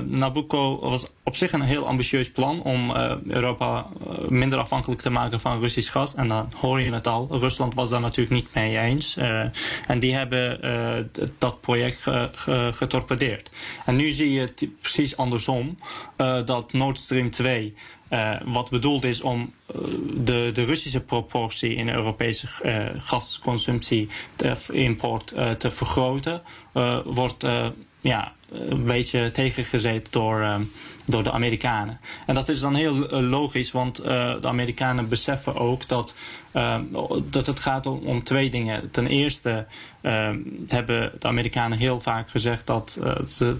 Nabucco 0.05 0.79
was 0.79 1.07
op 1.25 1.35
zich 1.35 1.51
een 1.51 1.61
heel 1.61 1.87
ambitieus 1.87 2.31
plan 2.31 2.61
om 2.61 2.89
uh, 2.89 3.13
Europa 3.27 3.87
minder 4.27 4.59
afhankelijk 4.59 5.01
te 5.01 5.09
maken 5.09 5.39
van 5.39 5.59
Russisch 5.59 5.91
gas. 5.91 6.15
En 6.15 6.27
dan 6.27 6.49
hoor 6.55 6.81
je 6.81 6.91
het 6.93 7.07
al, 7.07 7.27
Rusland 7.31 7.73
was 7.73 7.89
daar 7.89 8.01
natuurlijk 8.01 8.35
niet 8.35 8.53
mee 8.53 8.77
eens. 8.77 9.15
en 9.87 9.99
die 9.99 10.15
hebben 10.15 10.59
dat 11.37 11.61
project 11.61 12.07
getorpedeerd. 12.71 13.49
En 13.85 13.95
nu 13.95 14.09
zie 14.09 14.31
je 14.31 14.39
het 14.39 14.67
precies 14.81 15.17
andersom, 15.17 15.75
dat 16.45 16.73
Nord 16.73 16.97
Stream 16.97 17.31
2 17.31 17.73
uh, 18.09 18.35
wat 18.45 18.69
bedoeld 18.69 19.03
is 19.03 19.21
om 19.21 19.53
de, 20.13 20.49
de 20.53 20.63
Russische 20.63 20.99
proportie 20.99 21.75
in 21.75 21.85
de 21.85 21.91
Europese 21.91 22.47
uh, 22.63 22.85
gasconsumptie, 22.97 24.09
te, 24.35 24.55
import 24.71 25.27
te 25.57 25.71
vergroten, 25.71 26.41
wordt 27.03 27.45
ja, 28.05 28.33
een 28.51 28.83
beetje 28.83 29.31
tegengezet 29.31 30.07
door, 30.09 30.59
door 31.05 31.23
de 31.23 31.31
Amerikanen. 31.31 31.99
En 32.25 32.35
dat 32.35 32.49
is 32.49 32.59
dan 32.59 32.75
heel 32.75 32.95
logisch, 33.21 33.71
want 33.71 33.95
de 33.95 34.47
Amerikanen 34.47 35.09
beseffen 35.09 35.55
ook 35.55 35.87
dat, 35.87 36.13
dat 37.29 37.47
het 37.47 37.59
gaat 37.59 37.85
om, 37.85 37.99
om 37.99 38.23
twee 38.23 38.49
dingen. 38.49 38.91
Ten 38.91 39.07
eerste 39.07 39.65
hebben 40.67 41.11
de 41.19 41.27
Amerikanen 41.27 41.77
heel 41.77 41.99
vaak 41.99 42.29
gezegd 42.29 42.67
dat 42.67 42.99
ze 43.27 43.57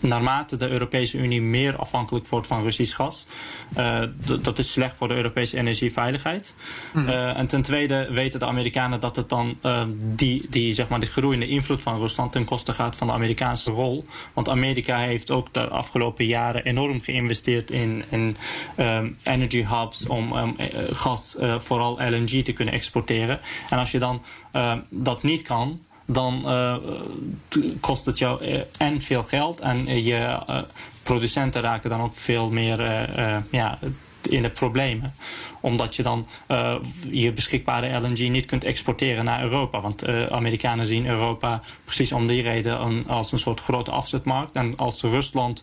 naarmate 0.00 0.56
de 0.56 0.68
Europese 0.68 1.18
Unie 1.18 1.42
meer 1.42 1.76
afhankelijk 1.76 2.26
wordt 2.28 2.46
van 2.46 2.62
Russisch 2.62 2.96
gas. 2.96 3.26
Uh, 3.78 4.02
dat 4.42 4.58
is 4.58 4.72
slecht 4.72 4.96
voor 4.96 5.08
de 5.08 5.14
Europese 5.14 5.56
energieveiligheid. 5.56 6.54
Mm. 6.92 7.08
Uh, 7.08 7.38
en 7.38 7.46
ten 7.46 7.62
tweede 7.62 8.08
weten 8.10 8.38
de 8.38 8.46
Amerikanen 8.46 9.00
dat 9.00 9.16
het 9.16 9.28
dan 9.28 9.58
uh, 9.62 9.82
die, 9.96 10.46
die, 10.50 10.74
zeg 10.74 10.88
maar, 10.88 11.00
de 11.00 11.06
groeiende 11.06 11.46
invloed 11.46 11.82
van 11.82 11.98
Rusland 11.98 12.32
ten 12.32 12.44
koste 12.44 12.72
gaat 12.72 12.96
van 12.96 13.06
de 13.06 13.12
Amerikaanse 13.12 13.70
rol. 13.70 14.04
Want 14.32 14.48
Amerika 14.48 14.98
heeft 14.98 15.30
ook 15.30 15.52
de 15.52 15.68
afgelopen 15.68 16.26
jaren 16.26 16.64
enorm 16.64 17.00
geïnvesteerd 17.00 17.70
in, 17.70 18.02
in 18.08 18.36
um, 18.76 19.16
energy 19.22 19.64
hubs 19.64 20.06
om 20.06 20.36
um, 20.36 20.56
gas, 20.90 21.36
vooral 21.58 22.00
LNG, 22.00 22.44
te 22.44 22.52
kunnen 22.52 22.74
exporteren. 22.74 23.40
En 23.70 23.78
als 23.78 23.90
je 23.90 23.98
dan 23.98 24.22
dat 24.90 25.22
niet 25.22 25.42
kan 25.42 25.80
dan 26.06 26.42
uh, 26.44 26.76
kost 27.80 28.06
het 28.06 28.18
jou 28.18 28.44
uh, 28.44 28.60
en 28.78 29.02
veel 29.02 29.22
geld 29.22 29.60
en 29.60 30.04
je 30.04 30.38
uh, 30.48 30.58
producenten 31.02 31.62
raken 31.62 31.90
dan 31.90 32.00
ook 32.00 32.14
veel 32.14 32.50
meer 32.50 32.80
ja, 33.50 33.78
in 34.22 34.42
de 34.42 34.50
problemen. 34.50 35.14
Omdat 35.60 35.96
je 35.96 36.02
dan 36.02 36.26
je 37.10 37.32
beschikbare 37.32 38.00
LNG 38.00 38.28
niet 38.28 38.46
kunt 38.46 38.64
exporteren 38.64 39.24
naar 39.24 39.42
Europa. 39.42 39.80
Want 39.80 40.06
Amerikanen 40.30 40.86
zien 40.86 41.06
Europa 41.06 41.62
precies 41.84 42.12
om 42.12 42.26
die 42.26 42.42
reden 42.42 43.06
als 43.06 43.32
een 43.32 43.38
soort 43.38 43.60
grote 43.60 43.90
afzetmarkt. 43.90 44.56
En 44.56 44.76
als 44.76 45.02
Rusland 45.02 45.62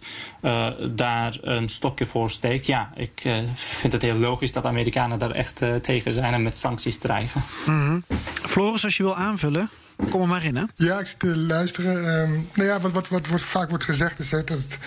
daar 0.89 1.37
een 1.41 1.69
stokje 1.69 2.05
voor 2.05 2.31
steekt, 2.31 2.65
ja, 2.65 2.91
ik 2.95 3.21
vind 3.53 3.93
het 3.93 4.01
heel 4.01 4.17
logisch 4.17 4.51
dat 4.51 4.65
Amerikanen 4.65 5.19
daar 5.19 5.31
echt 5.31 5.61
tegen 5.81 6.13
zijn 6.13 6.33
en 6.33 6.43
met 6.43 6.57
sancties 6.57 6.97
dreigen. 6.97 7.43
-hmm. 7.65 8.03
Floris, 8.23 8.83
als 8.83 8.97
je 8.97 9.03
wil 9.03 9.15
aanvullen. 9.15 9.69
Kom 10.09 10.21
er 10.21 10.27
maar 10.27 10.43
in, 10.43 10.55
hè? 10.55 10.63
Ja, 10.75 10.99
ik 10.99 11.07
zit 11.07 11.19
te 11.19 11.37
luisteren. 11.37 12.21
Um, 12.21 12.47
nou 12.53 12.69
ja, 12.69 12.79
wat, 12.79 13.07
wat, 13.09 13.27
wat, 13.27 13.41
vaak 13.41 13.69
wordt 13.69 13.83
gezegd 13.83 14.19
is 14.19 14.31
hè, 14.31 14.43
dat 14.43 14.77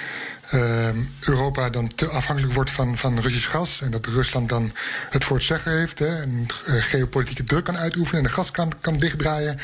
uh, 0.55 0.89
Europa 1.21 1.71
dan 1.71 1.95
te 1.95 2.09
afhankelijk 2.09 2.55
wordt 2.55 2.71
van, 2.71 2.99
van 2.99 3.21
Russisch 3.21 3.51
gas. 3.51 3.81
En 3.81 3.91
dat 3.91 4.07
Rusland 4.07 4.49
dan 4.49 4.73
het 5.11 5.25
voor 5.25 5.37
het 5.37 5.45
zeggen 5.45 5.79
heeft. 5.79 5.99
Hè, 5.99 6.23
en 6.23 6.47
uh, 6.69 6.83
geopolitieke 6.83 7.45
druk 7.45 7.65
kan 7.65 7.77
uitoefenen 7.77 8.23
en 8.23 8.29
de 8.29 8.35
gas 8.35 8.51
kan, 8.51 8.73
kan 8.81 8.97
dichtdraaien. 8.97 9.59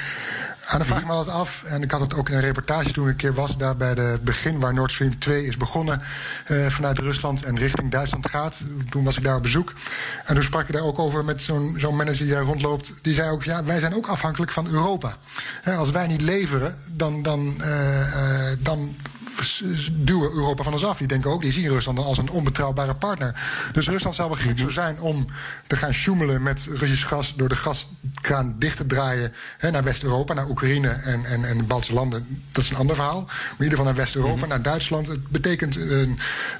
En 0.66 0.78
dan 0.78 0.86
vraag 0.86 1.00
ik 1.00 1.06
me 1.06 1.12
altijd 1.12 1.36
af, 1.36 1.62
en 1.62 1.82
ik 1.82 1.90
had 1.90 2.00
het 2.00 2.14
ook 2.14 2.28
in 2.28 2.34
een 2.34 2.40
reportage 2.40 2.92
toen 2.92 3.04
ik 3.04 3.10
een 3.10 3.16
keer 3.16 3.34
was, 3.34 3.56
daar 3.56 3.76
bij 3.76 3.88
het 3.88 4.24
begin 4.24 4.60
waar 4.60 4.74
Nord 4.74 4.92
Stream 4.92 5.18
2 5.18 5.46
is 5.46 5.56
begonnen 5.56 6.02
uh, 6.46 6.66
vanuit 6.66 6.98
Rusland 6.98 7.42
en 7.42 7.58
richting 7.58 7.90
Duitsland 7.90 8.30
gaat. 8.30 8.64
Toen 8.90 9.04
was 9.04 9.16
ik 9.16 9.24
daar 9.24 9.36
op 9.36 9.42
bezoek. 9.42 9.72
En 10.24 10.34
toen 10.34 10.44
sprak 10.44 10.68
ik 10.68 10.72
daar 10.72 10.82
ook 10.82 10.98
over 10.98 11.24
met 11.24 11.42
zo'n 11.42 11.74
zo'n 11.78 11.96
manager 11.96 12.24
die 12.24 12.34
daar 12.34 12.42
rondloopt. 12.42 12.92
Die 13.02 13.14
zei 13.14 13.30
ook, 13.30 13.42
ja, 13.44 13.64
wij 13.64 13.78
zijn 13.78 13.94
ook 13.94 14.06
afhankelijk 14.06 14.52
van 14.52 14.66
Europa. 14.66 15.16
Als 15.64 15.90
wij 15.90 16.06
niet 16.06 16.22
leveren, 16.22 16.74
dan, 16.92 17.22
dan, 17.22 17.54
uh, 17.60 18.52
dan 18.58 18.96
duwen 19.92 20.30
Europa 20.30 20.62
van 20.62 20.72
ons 20.72 20.84
af. 20.84 20.98
Die 20.98 21.06
denken 21.06 21.30
ook, 21.30 21.42
die 21.42 21.52
zien 21.52 21.68
Rusland 21.68 21.98
dan 21.98 22.06
als 22.06 22.18
een 22.18 22.30
onbetrouwbare 22.30 22.94
partner. 22.94 23.34
Dus 23.72 23.88
Rusland 23.88 24.14
zal 24.14 24.28
wel 24.28 24.36
gek 24.36 24.58
zo 24.58 24.70
zijn 24.70 25.00
om 25.00 25.26
te 25.66 25.76
gaan 25.76 25.92
sjoemelen 25.92 26.42
met 26.42 26.66
Russisch 26.70 27.08
gas 27.08 27.34
door 27.36 27.48
de 27.48 27.56
gaskraan 27.56 28.54
dicht 28.58 28.76
te 28.76 28.86
draaien 28.86 29.32
hè, 29.58 29.70
naar 29.70 29.84
West-Europa, 29.84 30.34
naar 30.34 30.48
Oekraïne 30.48 30.88
en, 30.88 31.24
en, 31.24 31.44
en 31.44 31.58
de 31.58 31.64
Baltische 31.64 31.94
landen. 31.94 32.44
Dat 32.52 32.64
is 32.64 32.70
een 32.70 32.76
ander 32.76 32.96
verhaal. 32.96 33.20
Maar 33.22 33.34
in 33.34 33.64
ieder 33.64 33.78
geval 33.78 33.84
naar 33.84 33.94
West-Europa, 33.94 34.34
mm 34.34 34.40
-hmm. 34.40 34.48
naar 34.48 34.62
Duitsland. 34.62 35.06
Het 35.06 35.28
betekent 35.28 35.76
uh, 35.76 36.08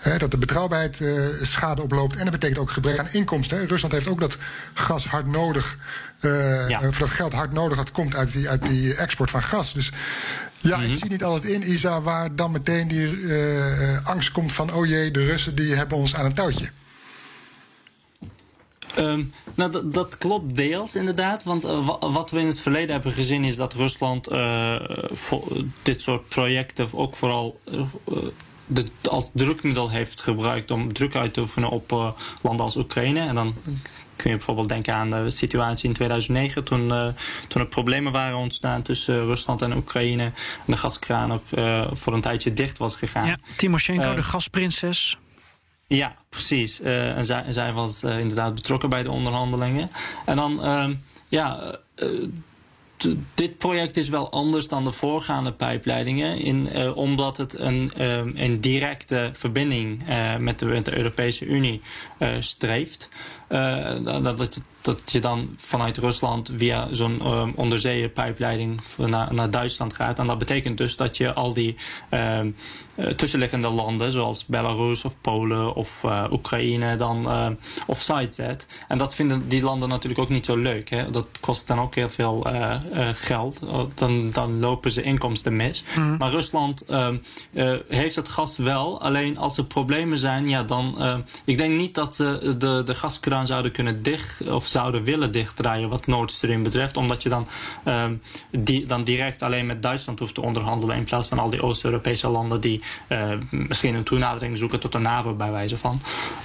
hè, 0.01 0.19
dat 0.19 0.31
de 0.31 0.39
betrouwbaarheid 0.39 1.01
uh, 1.01 1.29
schade 1.43 1.83
oploopt. 1.83 2.17
En 2.17 2.23
het 2.23 2.31
betekent 2.31 2.59
ook 2.59 2.71
gebrek 2.71 2.99
aan 2.99 3.09
inkomsten. 3.13 3.59
Hè. 3.59 3.65
Rusland 3.65 3.95
heeft 3.95 4.09
ook 4.09 4.21
dat 4.21 4.37
gas 4.75 5.07
hard 5.07 5.27
nodig. 5.27 5.77
Uh, 6.23 6.69
ja. 6.69 6.81
Voor 6.81 6.99
dat 6.99 7.11
geld 7.11 7.33
hard 7.33 7.53
nodig, 7.53 7.77
dat 7.77 7.93
komt 7.93 8.15
uit 8.15 8.33
die, 8.33 8.49
uit 8.49 8.67
die 8.67 8.95
export 8.95 9.31
van 9.31 9.43
gas. 9.43 9.73
Dus 9.73 9.91
ja, 10.61 10.77
mm 10.77 10.83
-hmm. 10.83 10.93
ik 10.93 10.99
zie 10.99 11.11
niet 11.11 11.25
altijd 11.25 11.53
in, 11.53 11.73
Isa, 11.73 12.01
waar 12.01 12.35
dan 12.35 12.51
meteen 12.51 12.89
die 12.89 13.11
uh, 13.11 14.07
angst 14.07 14.33
komt 14.33 14.53
van: 14.53 14.73
oh 14.73 14.87
jee, 14.87 15.11
de 15.11 15.25
Russen 15.25 15.55
die 15.55 15.75
hebben 15.75 15.99
ons 15.99 16.15
aan 16.15 16.25
een 16.25 16.35
touwtje. 16.35 16.71
Um, 18.99 19.33
nou, 19.55 19.91
dat, 19.91 20.19
klopt 20.19 20.57
deels 20.57 20.95
inderdaad. 20.95 21.45
Want 21.45 21.65
uh, 21.65 21.89
wat 22.01 22.31
we 22.31 22.41
in 22.41 22.47
het 22.47 22.61
verleden 22.61 22.91
hebben 22.91 23.13
gezien 23.13 23.45
is 23.45 23.57
dat 23.57 23.75
Rusland 23.75 24.33
uh, 24.33 24.81
dit 25.83 26.03
soort 26.03 26.29
projecten 26.29 26.89
ook 26.93 27.15
vooral 27.15 27.61
de, 28.67 28.87
als 29.03 29.31
drukmiddel 29.35 29.91
heeft 29.91 30.21
gebruikt 30.21 30.71
om 30.71 30.93
druk 30.93 31.15
uit 31.15 31.35
te 31.35 31.41
oefenen 31.41 31.69
op 31.69 31.93
uh, 31.93 32.11
landen 32.43 32.65
als 32.65 32.77
Oekraïne. 32.77 33.21
En 33.21 33.35
dan 33.35 33.55
kun 34.17 34.31
je 34.31 34.37
bijvoorbeeld 34.37 34.69
denken 34.69 34.95
aan 34.95 35.11
de 35.11 35.31
situatie 35.31 35.89
in 35.89 35.95
2009, 35.95 36.65
toen, 36.65 36.89
uh, 36.89 37.07
toen 37.49 37.63
er 37.63 37.69
problemen 37.69 38.13
waren 38.13 38.37
ontstaan 38.37 38.83
tussen 38.83 39.25
Rusland 39.25 39.63
en 39.63 39.77
Oekraïne. 39.77 40.23
En 40.23 40.33
de 40.67 40.77
gaskraan 40.77 41.33
ook 41.33 41.45
uh, 41.55 41.87
voor 41.93 42.13
een 42.13 42.21
tijdje 42.21 42.53
dicht 42.53 42.79
was 42.79 42.97
gegaan. 42.97 43.27
Ja, 43.27 43.39
Timoshenko, 43.57 44.15
de 44.15 44.23
gasprinses. 44.23 45.19
Ja, 45.87 46.17
precies. 46.29 46.81
en 46.81 47.27
zij, 47.27 47.45
zij 47.49 47.73
was 47.73 48.03
inderdaad 48.03 48.55
betrokken 48.55 48.89
bij 48.89 49.03
de 49.03 49.11
onderhandelingen. 49.11 49.91
En 50.27 50.37
dan, 50.37 50.63
ehm, 50.63 50.95
ja 51.29 51.75
dit 53.35 53.59
project 53.59 53.97
is 53.97 54.09
wel 54.09 54.31
anders 54.31 54.69
dan 54.69 54.85
de 54.85 54.93
voorgaande 54.93 55.53
pijpleidingen, 55.53 56.39
in, 56.39 56.69
uh, 56.73 56.97
omdat 56.97 57.37
het 57.37 57.59
een, 57.59 57.91
uh, 57.99 58.17
een 58.17 58.61
directe 58.61 59.31
verbinding 59.33 60.09
uh, 60.09 60.37
met, 60.37 60.59
de, 60.59 60.97
Europese 60.97 61.45
Unie 61.45 61.81
streeft. 62.39 63.09
dat, 64.05 64.25
dat, 64.25 64.61
dat 64.83 65.13
je 65.13 65.21
dan 65.21 65.55
vanuit 65.57 65.99
Rusland 65.99 66.51
via 66.57 66.89
zo'n 66.91 67.19
uh, 67.23 67.49
onderzeeërpijpleiding 67.55 68.81
naar, 68.97 69.35
naar 69.35 69.51
Duitsland 69.51 69.95
gaat. 69.95 70.19
En 70.19 70.27
dat 70.27 70.39
betekent 70.39 70.79
dus 70.79 70.97
dat 70.97 71.17
je 71.17 71.35
al 71.35 71.53
die 71.55 71.77
uh, 72.97 73.07
tussenliggende 73.07 73.69
landen, 73.69 74.13
zoals 74.13 74.47
Belarus 74.47 75.05
of 75.05 75.21
Polen 75.21 75.75
of 75.75 76.03
uh, 76.05 76.25
Oekraïne, 76.31 76.97
dan 76.97 77.25
uh, 77.25 77.47
offside 77.87 78.33
zet. 78.33 78.67
En 78.89 78.99
dat 78.99 79.15
vinden 79.15 79.49
die 79.49 79.63
landen 79.63 79.89
natuurlijk 79.89 80.21
ook 80.21 80.29
niet 80.29 80.45
zo 80.45 80.57
leuk. 80.57 80.91
Hè? 80.91 81.11
Dat 81.11 81.29
kost 81.41 81.67
dan 81.67 81.81
ook 81.81 81.95
heel 81.95 82.09
veel 82.09 82.47
uh, 82.47 82.75
geld. 83.13 83.61
Dan, 83.95 84.31
dan 84.31 84.61
lopen 84.61 84.91
ze 84.91 85.03
inkomsten 85.03 85.57
mis. 85.57 85.85
Mm. 85.97 86.17
Maar 86.17 86.31
Rusland 86.31 86.85
ehm, 86.85 87.17
heeft 87.89 88.17
het 88.17 88.29
gas 88.29 88.57
wel. 88.57 89.01
Alleen 89.01 89.39
als 89.39 89.59
er 89.59 89.65
problemen 89.65 90.19
zijn, 90.19 90.49
ja, 90.49 90.63
dan. 90.63 91.25
ik 91.45 91.59
denk 91.59 91.79
niet 91.79 91.95
dat 91.95 92.15
ze 92.15 92.55
de, 92.59 92.83
de 92.85 92.95
gaskraan 92.95 93.47
zouden 93.47 93.73
kunnen 93.73 94.03
dicht. 94.03 94.49
Of 94.49 94.67
zouden 94.73 95.05
willen 95.05 95.33
dichtdraaien 95.33 95.89
wat 95.89 96.07
Nord 96.07 96.31
Stream 96.31 96.63
betreft. 96.63 96.97
Omdat 96.97 97.23
je 97.23 97.29
dan, 97.29 97.47
um, 97.85 98.23
die, 98.51 98.87
dan 98.87 99.05
direct 99.05 99.43
alleen 99.43 99.67
met 99.67 99.83
Duitsland 99.83 100.19
hoeft 100.19 100.35
te 100.35 100.41
onderhandelen. 100.41 100.97
In 100.97 101.05
plaats 101.05 101.29
van 101.29 101.39
al 101.39 101.51
die 101.51 101.63
Oost-Europese 101.63 102.29
landen 102.29 102.61
die 102.61 102.83
uh, 103.09 103.33
misschien 103.51 103.95
een 103.95 104.05
toenadering 104.05 104.59
zoeken 104.59 104.81
tot 104.81 104.93
de 104.93 104.99
NAVO 104.99 105.35
bij 105.35 105.51
wijze 105.51 105.79
van. 105.79 106.01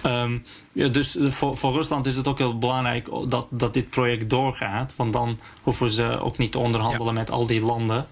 Um, 0.06 0.44
ja, 0.72 0.88
dus 0.88 1.18
voor, 1.20 1.58
voor 1.58 1.74
Rusland 1.74 2.06
is 2.06 2.16
het 2.16 2.28
ook 2.28 2.38
heel 2.38 2.58
belangrijk 2.58 3.10
dat, 3.30 3.48
dat 3.50 3.74
dit 3.74 3.90
project 3.90 4.30
doorgaat. 4.30 4.94
Want 4.96 5.14
dan 5.14 5.40
hoeven 5.62 5.90
ze 5.90 6.20
ook 6.20 6.38
niet 6.38 6.52
te 6.52 6.60
onderhandelen 6.60 7.14
ja. 7.14 7.20
met 7.20 7.32
al 7.32 7.48
die 7.48 7.62
landen. 7.62 8.08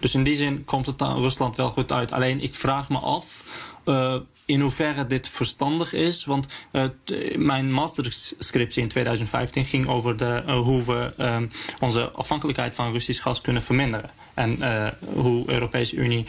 Dus 0.00 0.14
in 0.14 0.24
die 0.24 0.36
zin 0.36 0.64
komt 0.64 0.86
het 0.86 1.02
Rusland 1.02 1.56
wel 1.56 1.70
goed 1.70 1.92
uit. 1.92 2.12
Alleen 2.12 2.40
ik 2.40 2.54
vraag 2.54 2.88
me 2.88 2.98
af. 2.98 3.42
Uh, 3.84 4.16
in 4.46 4.60
hoeverre 4.60 5.06
dit 5.06 5.28
verstandig 5.28 5.92
is. 5.92 6.24
Want 6.24 6.46
uh, 6.72 6.84
mijn 7.36 7.72
masterscriptie 7.72 8.82
in 8.82 8.88
2015 8.88 9.64
ging 9.64 9.88
over 9.88 10.16
de, 10.16 10.42
uh, 10.46 10.58
hoe 10.58 10.84
we 10.84 11.14
uh, 11.18 11.36
onze 11.80 12.10
afhankelijkheid 12.10 12.74
van 12.74 12.92
Russisch 12.92 13.22
gas 13.22 13.40
kunnen 13.40 13.62
verminderen. 13.62 14.10
En 14.34 14.50
hoe 15.14 15.46
de 15.46 15.52
Europese 15.52 15.96
Unie 15.96 16.26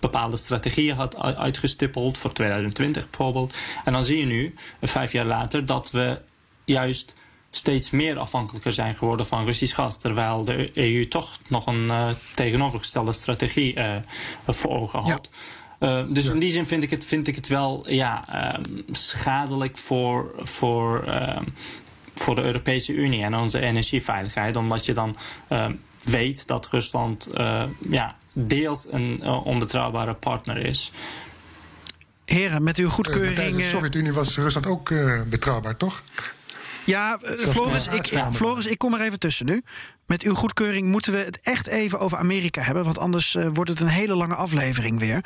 bepaalde 0.00 0.36
strategieën 0.36 0.96
had 0.96 1.16
uitgestippeld 1.16 2.18
voor 2.18 2.32
2020 2.32 3.10
bijvoorbeeld. 3.10 3.58
En 3.84 3.92
dan 3.92 4.04
zie 4.04 4.16
je 4.16 4.26
nu, 4.26 4.54
vijf 4.80 5.12
jaar 5.12 5.24
later, 5.24 5.66
dat 5.66 5.90
we 5.90 6.20
juist 6.64 7.12
steeds 7.50 7.90
meer 7.90 8.18
afhankelijker 8.18 8.72
zijn 8.72 8.94
geworden 8.94 9.26
van 9.26 9.44
Russisch 9.44 9.74
gas. 9.74 9.98
Terwijl 9.98 10.44
de 10.44 10.70
EU 10.72 11.08
toch 11.08 11.38
nog 11.48 11.66
een 11.66 11.90
tegenovergestelde 12.34 13.12
strategie 13.12 13.76
voor 14.46 14.70
ogen 14.70 15.00
had. 15.00 15.30
Uh, 15.82 16.02
dus 16.08 16.26
in 16.26 16.38
die 16.38 16.50
zin 16.50 16.66
vind 16.66 16.82
ik 16.82 16.90
het, 16.90 17.04
vind 17.04 17.26
ik 17.26 17.36
het 17.36 17.48
wel 17.48 17.84
ja, 17.88 18.24
uh, 18.34 18.60
schadelijk 18.90 19.78
voor, 19.78 20.32
voor, 20.34 21.04
uh, 21.06 21.38
voor 22.14 22.34
de 22.34 22.42
Europese 22.42 22.92
Unie 22.92 23.22
en 23.22 23.34
onze 23.34 23.60
energieveiligheid. 23.60 24.56
Omdat 24.56 24.86
je 24.86 24.92
dan 24.92 25.16
weet 26.02 26.46
dat 26.46 26.68
Rusland 26.70 27.28
ja, 27.90 28.16
deels 28.32 28.86
een 28.90 29.22
onbetrouwbare 29.24 30.14
partner 30.14 30.56
is. 30.56 30.92
Heren, 32.24 32.62
met 32.62 32.76
uw 32.76 32.88
goedkeuring. 32.88 33.34
tijdens 33.34 33.56
de 33.56 33.62
Sovjet-Unie 33.62 34.12
was 34.12 34.36
Rusland 34.36 34.66
ook 34.66 34.92
betrouwbaar, 35.28 35.76
toch? 35.76 36.02
Ja, 36.84 37.18
Floris, 37.20 37.86
ik, 37.86 38.18
Floris, 38.32 38.66
ik 38.66 38.78
kom 38.78 38.94
er 38.94 39.00
even 39.00 39.18
tussen 39.18 39.46
nu. 39.46 39.62
Met 40.06 40.22
uw 40.22 40.34
goedkeuring 40.34 40.88
moeten 40.88 41.12
we 41.12 41.18
het 41.18 41.40
echt 41.40 41.66
even 41.66 41.98
over 41.98 42.18
Amerika 42.18 42.62
hebben. 42.62 42.84
Want 42.84 42.98
anders 42.98 43.36
wordt 43.52 43.70
het 43.70 43.80
een 43.80 43.86
hele 43.86 44.14
lange 44.14 44.34
aflevering 44.34 44.98
weer. 44.98 45.24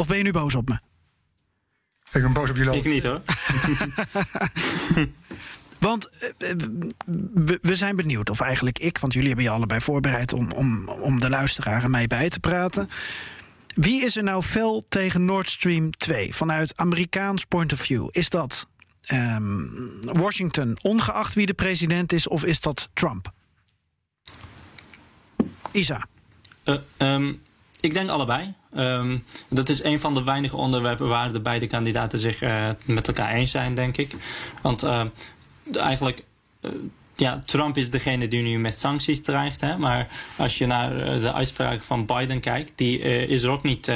Of 0.00 0.06
ben 0.06 0.16
je 0.16 0.22
nu 0.22 0.30
boos 0.30 0.54
op 0.54 0.68
me? 0.68 0.78
Ik 2.12 2.22
ben 2.22 2.32
boos 2.32 2.50
op 2.50 2.56
jullie. 2.56 2.78
Ik 2.78 2.84
niet 2.84 3.02
hoor. 3.02 3.20
Want 5.78 6.08
eh, 6.38 6.54
we 7.60 7.76
zijn 7.76 7.96
benieuwd, 7.96 8.30
of 8.30 8.40
eigenlijk 8.40 8.78
ik, 8.78 8.98
want 8.98 9.12
jullie 9.12 9.28
hebben 9.28 9.46
je 9.46 9.50
allebei 9.50 9.80
voorbereid 9.80 10.32
om, 10.32 10.52
om, 10.52 10.88
om 10.88 11.20
de 11.20 11.30
luisteraar 11.30 11.84
en 11.84 11.90
mij 11.90 12.06
bij 12.06 12.28
te 12.28 12.40
praten. 12.40 12.88
Wie 13.74 14.04
is 14.04 14.16
er 14.16 14.22
nou 14.22 14.42
fel 14.42 14.84
tegen 14.88 15.24
Nord 15.24 15.48
Stream 15.48 15.90
2 15.90 16.34
vanuit 16.34 16.76
Amerikaans 16.76 17.44
point 17.44 17.72
of 17.72 17.80
view? 17.80 18.08
Is 18.10 18.28
dat 18.28 18.66
um, 19.12 20.00
Washington, 20.02 20.78
ongeacht 20.82 21.34
wie 21.34 21.46
de 21.46 21.54
president 21.54 22.12
is, 22.12 22.28
of 22.28 22.44
is 22.44 22.60
dat 22.60 22.88
Trump? 22.92 23.32
Isa. 25.72 26.06
Uh, 26.64 26.76
um, 26.98 27.40
ik 27.80 27.94
denk 27.94 28.10
allebei. 28.10 28.54
Um, 28.76 29.24
dat 29.48 29.68
is 29.68 29.82
een 29.82 30.00
van 30.00 30.14
de 30.14 30.22
weinige 30.24 30.56
onderwerpen 30.56 31.08
waar 31.08 31.32
de 31.32 31.40
beide 31.40 31.66
kandidaten 31.66 32.18
zich 32.18 32.42
uh, 32.42 32.70
met 32.84 33.06
elkaar 33.06 33.30
eens 33.32 33.50
zijn, 33.50 33.74
denk 33.74 33.96
ik. 33.96 34.14
Want 34.62 34.84
uh, 34.84 35.04
eigenlijk. 35.72 36.24
Uh, 37.20 37.26
ja, 37.26 37.42
Trump 37.44 37.76
is 37.76 37.90
degene 37.90 38.28
die 38.28 38.42
nu 38.42 38.58
met 38.58 38.78
sancties 38.78 39.20
dreigt. 39.20 39.60
Hè? 39.60 39.78
Maar 39.78 40.08
als 40.38 40.58
je 40.58 40.66
naar 40.66 41.20
de 41.20 41.32
uitspraken 41.32 41.84
van 41.84 42.06
Biden 42.06 42.40
kijkt, 42.40 42.72
die 42.76 42.98
is 43.26 43.42
er 43.42 43.50
ook 43.50 43.62
niet 43.62 43.88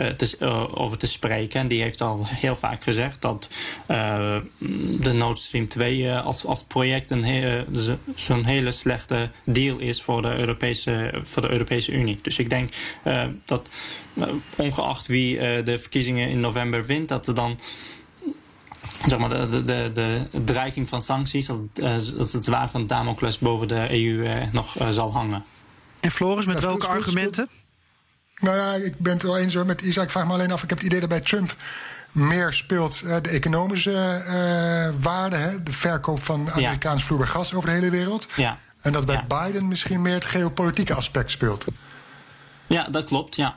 eh, 0.00 0.06
te, 0.06 0.36
eh, 0.38 0.66
over 0.74 0.98
te 0.98 1.06
spreken. 1.06 1.60
En 1.60 1.68
die 1.68 1.82
heeft 1.82 2.00
al 2.00 2.26
heel 2.26 2.56
vaak 2.56 2.82
gezegd 2.82 3.22
dat 3.22 3.50
eh, 3.86 4.36
de 5.00 5.12
Nord 5.12 5.38
Stream 5.38 5.68
2 5.68 6.12
als, 6.12 6.44
als 6.44 6.64
project 6.64 7.10
een 7.10 7.64
zo'n 8.14 8.44
hele 8.44 8.70
slechte 8.70 9.30
deal 9.44 9.78
is 9.78 10.02
voor 10.02 10.22
de, 10.22 10.36
Europese, 10.36 11.10
voor 11.22 11.42
de 11.42 11.50
Europese 11.50 11.92
Unie. 11.92 12.18
Dus 12.22 12.38
ik 12.38 12.50
denk 12.50 12.72
dat 13.44 13.70
ongeacht 14.56 15.06
wie 15.06 15.62
de 15.62 15.78
verkiezingen 15.78 16.28
in 16.28 16.40
november 16.40 16.86
wint, 16.86 17.08
dat 17.08 17.26
er 17.26 17.34
dan 17.34 17.58
zeg 19.06 19.18
maar, 19.18 19.28
de, 19.28 19.64
de, 19.64 19.90
de, 19.94 20.44
dreiging 20.44 20.88
van 20.88 21.02
sancties, 21.02 21.50
als, 21.50 22.32
het 22.32 22.44
zwaar 22.44 22.70
van 22.70 22.86
Damocles 22.86 23.38
boven 23.38 23.68
de 23.68 23.86
EU 23.90 24.28
nog 24.52 24.76
zal 24.90 25.12
hangen. 25.12 25.44
En 26.00 26.10
Floris, 26.10 26.46
met 26.46 26.60
welke 26.60 26.86
argumenten? 26.86 27.48
Nou 28.40 28.56
ja, 28.56 28.72
ik 28.74 28.98
ben 28.98 29.12
het 29.12 29.22
wel 29.22 29.38
eens 29.38 29.54
met 29.54 29.82
Isaac. 29.82 30.04
Ik 30.04 30.10
vraag 30.10 30.26
me 30.26 30.32
alleen 30.32 30.52
af, 30.52 30.62
ik 30.62 30.68
heb 30.68 30.78
het 30.78 30.86
idee 30.86 31.00
dat 31.00 31.08
bij 31.08 31.20
Trump 31.20 31.56
meer 32.12 32.52
speelt 32.52 33.02
uh, 33.04 33.16
de 33.22 33.28
economische 33.28 34.22
uh, 34.26 35.02
waarde, 35.02 35.36
hè, 35.36 35.62
de 35.62 35.72
verkoop 35.72 36.22
van 36.22 36.50
Amerikaans 36.50 37.00
ja. 37.00 37.06
vloeibaar 37.06 37.28
gas 37.28 37.54
over 37.54 37.68
de 37.68 37.74
hele 37.74 37.90
wereld. 37.90 38.26
Ja. 38.36 38.58
En 38.82 38.92
dat 38.92 39.06
bij 39.06 39.24
Biden 39.28 39.68
misschien 39.68 40.02
meer 40.02 40.14
het 40.14 40.24
geopolitieke 40.24 40.94
aspect 40.94 41.30
speelt. 41.30 41.64
Ja, 42.66 42.88
dat 42.88 43.04
klopt, 43.04 43.36
ja. 43.36 43.52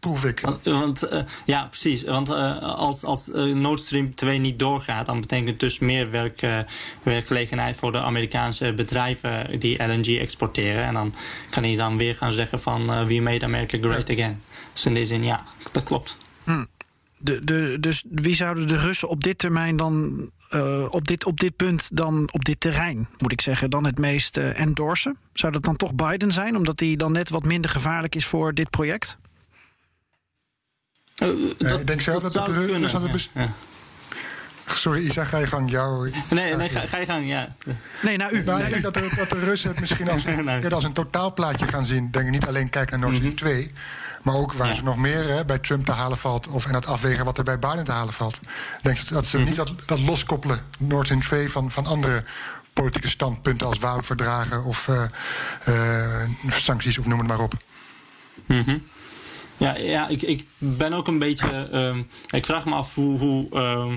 Proef 0.00 0.24
ik. 0.24 0.40
Want, 0.40 0.62
want 0.62 1.12
uh, 1.12 1.20
ja, 1.44 1.66
precies. 1.66 2.04
Want 2.04 2.30
als, 2.60 3.04
als 3.04 3.30
Nord 3.54 3.80
Stream 3.80 4.14
2 4.14 4.38
niet 4.38 4.58
doorgaat, 4.58 5.06
dan 5.06 5.20
betekent 5.20 5.48
het 5.48 5.60
dus 5.60 5.78
meer 5.78 6.10
werk, 6.10 6.46
werkgelegenheid 7.02 7.76
voor 7.76 7.92
de 7.92 8.00
Amerikaanse 8.00 8.74
bedrijven 8.74 9.60
die 9.60 9.84
LNG 9.84 10.18
exporteren. 10.18 10.84
En 10.84 10.94
dan 10.94 11.14
kan 11.50 11.62
hij 11.62 11.76
dan 11.76 11.98
weer 11.98 12.14
gaan 12.14 12.32
zeggen 12.32 12.60
van 12.60 13.06
we 13.06 13.20
made 13.20 13.44
America 13.44 13.78
great 13.80 14.10
again. 14.10 14.40
Dus 14.72 14.86
in 14.86 14.94
die 14.94 15.06
zin, 15.06 15.22
ja, 15.22 15.42
dat 15.72 15.82
klopt. 15.82 16.16
Hm. 16.44 16.64
De, 17.20 17.44
de, 17.44 17.76
dus 17.80 18.04
wie 18.10 18.34
zouden 18.34 18.66
de 18.66 18.76
Russen 18.76 19.08
op 19.08 19.24
dit 19.24 19.38
termijn 19.38 19.76
dan, 19.76 20.30
uh, 20.54 20.86
op, 20.90 21.08
dit, 21.08 21.24
op 21.24 21.40
dit 21.40 21.56
punt 21.56 21.88
dan, 21.92 22.28
op 22.32 22.44
dit 22.44 22.60
terrein, 22.60 23.08
moet 23.18 23.32
ik 23.32 23.40
zeggen, 23.40 23.70
dan 23.70 23.84
het 23.84 23.98
meest 23.98 24.36
uh, 24.36 24.60
endorsen? 24.60 25.16
Zou 25.32 25.52
dat 25.52 25.62
dan 25.62 25.76
toch 25.76 25.94
Biden 25.94 26.32
zijn, 26.32 26.56
omdat 26.56 26.80
hij 26.80 26.96
dan 26.96 27.12
net 27.12 27.28
wat 27.28 27.44
minder 27.44 27.70
gevaarlijk 27.70 28.14
is 28.14 28.26
voor 28.26 28.54
dit 28.54 28.70
project? 28.70 29.18
Uh, 31.22 31.54
dat, 31.58 31.80
ik 31.80 31.86
denk 31.86 32.00
zelf 32.00 32.22
dat, 32.22 32.32
dat 32.32 32.46
het 32.46 32.54
de 32.54 32.62
Russen. 32.62 33.30
Ja, 33.34 33.42
ja. 33.42 33.48
Sorry, 34.74 35.06
Isa, 35.06 35.24
ga 35.24 35.38
je 35.38 35.46
gang. 35.46 35.70
Jou, 35.70 36.12
nee, 36.30 36.56
nee 36.56 36.68
ga, 36.68 36.86
ga, 36.86 36.98
je 36.98 37.06
gang, 37.06 37.28
ja. 37.28 37.48
Nee, 38.02 38.16
naar 38.16 38.32
u. 38.32 38.44
Nou, 38.44 38.62
ik 38.62 38.70
denk 38.70 38.82
dat 38.82 38.94
de, 38.94 39.10
dat 39.16 39.30
de 39.30 39.38
Russen 39.38 39.70
het 39.70 39.80
misschien 39.80 40.10
als, 40.10 40.24
nou. 40.44 40.68
als 40.68 40.84
een 40.84 40.92
totaalplaatje 40.92 41.66
gaan 41.66 41.86
zien. 41.86 42.10
Denk 42.10 42.26
ik 42.26 42.32
niet 42.32 42.46
alleen 42.46 42.70
kijken 42.70 43.00
naar 43.00 43.10
Nord 43.10 43.14
Stream 43.14 43.32
mm 43.32 43.38
2. 43.38 43.72
Maar 44.22 44.34
ook 44.34 44.52
waar 44.52 44.74
ze 44.74 44.82
nog 44.82 44.96
meer 44.96 45.28
hè, 45.28 45.44
bij 45.44 45.58
Trump 45.58 45.84
te 45.84 45.92
halen 45.92 46.18
valt. 46.18 46.48
Of 46.48 46.66
en 46.66 46.74
het 46.74 46.86
afwegen 46.86 47.24
wat 47.24 47.38
er 47.38 47.44
bij 47.44 47.58
Biden 47.58 47.84
te 47.84 47.92
halen 47.92 48.14
valt. 48.14 48.36
Ik 48.42 48.82
denk 48.82 49.08
dat 49.08 49.26
ze 49.26 49.36
mm 49.36 49.42
-hmm. 49.42 49.50
niet 49.50 49.58
dat, 49.58 49.72
dat 49.86 50.00
loskoppelen, 50.00 50.60
Nord 50.78 51.04
Stream 51.04 51.22
2, 51.22 51.50
van, 51.50 51.70
van 51.70 51.86
andere 51.86 52.24
politieke 52.72 53.08
standpunten 53.08 53.66
als 53.66 53.78
wapenverdragen 53.78 54.64
of 54.64 54.88
uh, 54.88 55.02
uh, 55.68 56.50
sancties 56.50 56.98
of 56.98 57.06
noem 57.06 57.18
het 57.18 57.28
maar 57.28 57.40
op. 57.40 57.52
Mm 58.46 58.62
-hmm. 58.62 58.82
Ja, 59.58 59.76
ja 59.76 60.08
ik, 60.08 60.22
ik 60.22 60.44
ben 60.58 60.92
ook 60.92 61.06
een 61.06 61.18
beetje. 61.18 61.68
Uh, 61.72 61.96
ik 62.30 62.46
vraag 62.46 62.64
me 62.64 62.74
af 62.74 62.94
hoe. 62.94 63.18
hoe 63.18 63.48
ehm, 63.50 63.96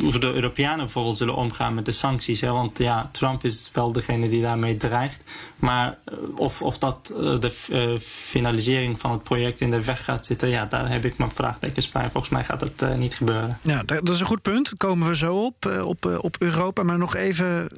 hoe 0.00 0.18
de 0.18 0.32
Europeanen 0.32 0.78
bijvoorbeeld 0.78 1.16
zullen 1.16 1.34
omgaan 1.34 1.74
met 1.74 1.84
de 1.84 1.92
sancties. 1.92 2.40
Hè? 2.40 2.50
Want 2.50 2.78
ja, 2.78 3.08
Trump 3.12 3.44
is 3.44 3.70
wel 3.72 3.92
degene 3.92 4.28
die 4.28 4.42
daarmee 4.42 4.76
dreigt. 4.76 5.24
Maar 5.56 5.98
eh, 6.04 6.14
of, 6.34 6.62
of 6.62 6.78
dat 6.78 7.12
uh, 7.14 7.38
de 7.38 7.66
uh, 7.70 7.98
finalisering 8.00 9.00
van 9.00 9.10
het 9.10 9.22
project 9.22 9.60
in 9.60 9.70
de 9.70 9.84
weg 9.84 10.04
gaat 10.04 10.26
zitten, 10.26 10.48
ja, 10.48 10.66
daar 10.66 10.90
heb 10.90 11.04
ik 11.04 11.18
mijn 11.18 11.30
vraagtekens 11.30 11.90
bij. 11.90 12.10
Volgens 12.10 12.32
mij 12.32 12.44
gaat 12.44 12.60
dat 12.60 12.96
niet 12.98 13.14
gebeuren. 13.14 13.58
Ja, 13.62 13.82
dat 13.82 14.08
is 14.08 14.20
een 14.20 14.26
goed 14.26 14.42
punt. 14.42 14.72
Komen 14.76 15.08
we 15.08 15.16
zo 15.16 15.44
op, 15.44 15.80
op, 15.84 16.18
op 16.20 16.36
Europa. 16.38 16.82
Maar 16.82 16.98
nog 16.98 17.14
even, 17.14 17.70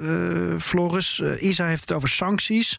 Floris. 0.60 1.22
Isa 1.40 1.66
heeft 1.66 1.80
het 1.80 1.92
over 1.92 2.08
sancties. 2.08 2.76